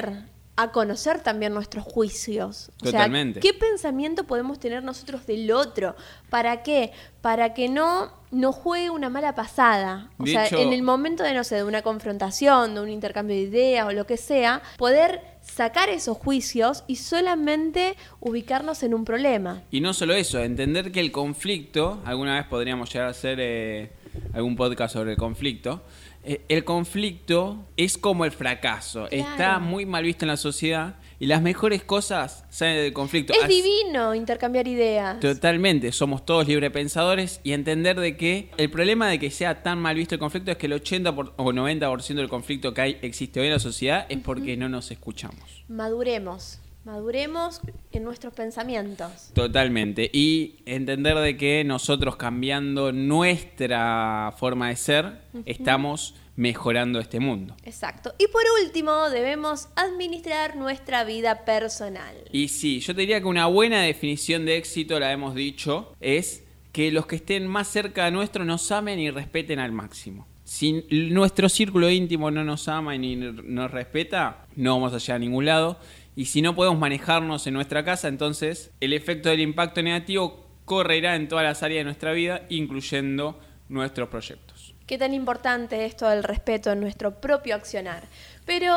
a 0.55 0.71
conocer 0.71 1.21
también 1.21 1.53
nuestros 1.53 1.83
juicios. 1.83 2.71
Totalmente. 2.77 3.39
¿qué 3.39 3.53
pensamiento 3.53 4.25
podemos 4.25 4.59
tener 4.59 4.83
nosotros 4.83 5.25
del 5.25 5.51
otro? 5.51 5.95
¿Para 6.29 6.61
qué? 6.61 6.91
Para 7.21 7.53
que 7.53 7.69
no 7.69 8.11
nos 8.29 8.55
juegue 8.55 8.89
una 8.89 9.09
mala 9.09 9.33
pasada. 9.33 10.11
O 10.19 10.27
sea, 10.27 10.47
en 10.47 10.73
el 10.73 10.83
momento 10.83 11.23
de, 11.23 11.33
no 11.33 11.43
sé, 11.43 11.55
de 11.55 11.63
una 11.63 11.81
confrontación, 11.81 12.75
de 12.75 12.81
un 12.81 12.89
intercambio 12.89 13.35
de 13.35 13.41
ideas 13.41 13.87
o 13.87 13.91
lo 13.91 14.05
que 14.05 14.17
sea, 14.17 14.61
poder 14.77 15.21
sacar 15.41 15.89
esos 15.89 16.17
juicios 16.17 16.83
y 16.87 16.97
solamente 16.97 17.95
ubicarnos 18.19 18.83
en 18.83 18.93
un 18.93 19.05
problema. 19.05 19.63
Y 19.71 19.81
no 19.81 19.93
solo 19.93 20.13
eso, 20.13 20.39
entender 20.39 20.91
que 20.91 20.99
el 20.99 21.11
conflicto, 21.11 21.99
alguna 22.05 22.35
vez 22.35 22.45
podríamos 22.45 22.91
llegar 22.91 23.07
a 23.07 23.11
hacer 23.11 23.39
eh, 23.41 23.91
algún 24.33 24.55
podcast 24.55 24.93
sobre 24.93 25.11
el 25.11 25.17
conflicto, 25.17 25.81
el 26.23 26.63
conflicto 26.63 27.65
es 27.77 27.97
como 27.97 28.25
el 28.25 28.31
fracaso. 28.31 29.09
Está 29.09 29.59
muy 29.59 29.85
mal 29.85 30.03
visto 30.03 30.25
en 30.25 30.29
la 30.29 30.37
sociedad 30.37 30.95
y 31.19 31.25
las 31.25 31.41
mejores 31.41 31.83
cosas 31.83 32.45
salen 32.49 32.77
del 32.77 32.93
conflicto. 32.93 33.33
Es 33.33 33.47
divino 33.47 34.13
intercambiar 34.13 34.67
ideas. 34.67 35.19
Totalmente, 35.19 35.91
somos 35.91 36.25
todos 36.25 36.47
librepensadores 36.47 37.39
y 37.43 37.53
entender 37.53 37.99
de 37.99 38.17
que 38.17 38.49
el 38.57 38.69
problema 38.69 39.07
de 39.09 39.19
que 39.19 39.31
sea 39.31 39.63
tan 39.63 39.79
mal 39.79 39.95
visto 39.95 40.15
el 40.15 40.19
conflicto 40.19 40.51
es 40.51 40.57
que 40.57 40.65
el 40.65 40.73
80 40.73 41.11
o 41.11 41.51
90% 41.51 42.15
del 42.15 42.29
conflicto 42.29 42.73
que 42.73 42.81
hay 42.81 42.97
existe 43.01 43.39
hoy 43.39 43.47
en 43.47 43.53
la 43.53 43.59
sociedad 43.59 44.05
es 44.09 44.19
porque 44.19 44.57
no 44.57 44.69
nos 44.69 44.91
escuchamos. 44.91 45.63
Maduremos. 45.67 46.59
Maduremos 46.85 47.61
en 47.91 48.03
nuestros 48.03 48.33
pensamientos. 48.33 49.31
Totalmente. 49.33 50.09
Y 50.11 50.55
entender 50.65 51.17
de 51.17 51.37
que 51.37 51.63
nosotros 51.63 52.17
cambiando 52.17 52.91
nuestra 52.91 54.33
forma 54.37 54.69
de 54.69 54.75
ser, 54.75 55.21
estamos 55.45 56.15
mejorando 56.35 56.99
este 56.99 57.19
mundo. 57.19 57.55
Exacto. 57.63 58.13
Y 58.17 58.27
por 58.27 58.43
último, 58.63 59.09
debemos 59.09 59.69
administrar 59.75 60.55
nuestra 60.55 61.03
vida 61.03 61.45
personal. 61.45 62.15
Y 62.31 62.49
sí, 62.49 62.79
yo 62.79 62.93
te 62.93 63.01
diría 63.01 63.21
que 63.21 63.27
una 63.27 63.45
buena 63.45 63.81
definición 63.81 64.45
de 64.45 64.57
éxito, 64.57 64.99
la 64.99 65.11
hemos 65.11 65.35
dicho, 65.35 65.93
es 66.01 66.43
que 66.73 66.91
los 66.91 67.05
que 67.05 67.17
estén 67.17 67.47
más 67.47 67.67
cerca 67.67 68.05
de 68.05 68.11
nuestro 68.11 68.45
nos 68.45 68.71
amen 68.71 68.99
y 68.99 69.11
respeten 69.11 69.59
al 69.59 69.71
máximo. 69.71 70.27
Si 70.43 70.85
nuestro 70.91 71.47
círculo 71.47 71.89
íntimo 71.89 72.29
no 72.29 72.43
nos 72.43 72.67
ama 72.67 72.95
y 72.95 73.15
nos 73.15 73.71
respeta, 73.71 74.45
no 74.55 74.73
vamos 74.73 74.93
a 74.93 74.97
llegar 74.97 75.15
a 75.15 75.19
ningún 75.19 75.45
lado. 75.45 75.79
Y 76.15 76.25
si 76.25 76.41
no 76.41 76.55
podemos 76.55 76.79
manejarnos 76.79 77.47
en 77.47 77.55
nuestra 77.55 77.83
casa, 77.83 78.07
entonces 78.07 78.71
el 78.79 78.93
efecto 78.93 79.29
del 79.29 79.41
impacto 79.41 79.81
negativo 79.81 80.47
correrá 80.65 81.15
en 81.15 81.27
todas 81.27 81.43
las 81.43 81.63
áreas 81.63 81.81
de 81.81 81.85
nuestra 81.85 82.13
vida, 82.13 82.45
incluyendo 82.49 83.39
nuestros 83.69 84.09
proyectos. 84.09 84.75
Qué 84.93 84.99
tan 84.99 85.15
importante 85.15 85.85
esto 85.85 86.07
del 86.07 86.23
respeto 86.23 86.71
en 86.71 86.79
nuestro 86.79 87.19
propio 87.19 87.55
accionar. 87.55 88.03
Pero, 88.45 88.73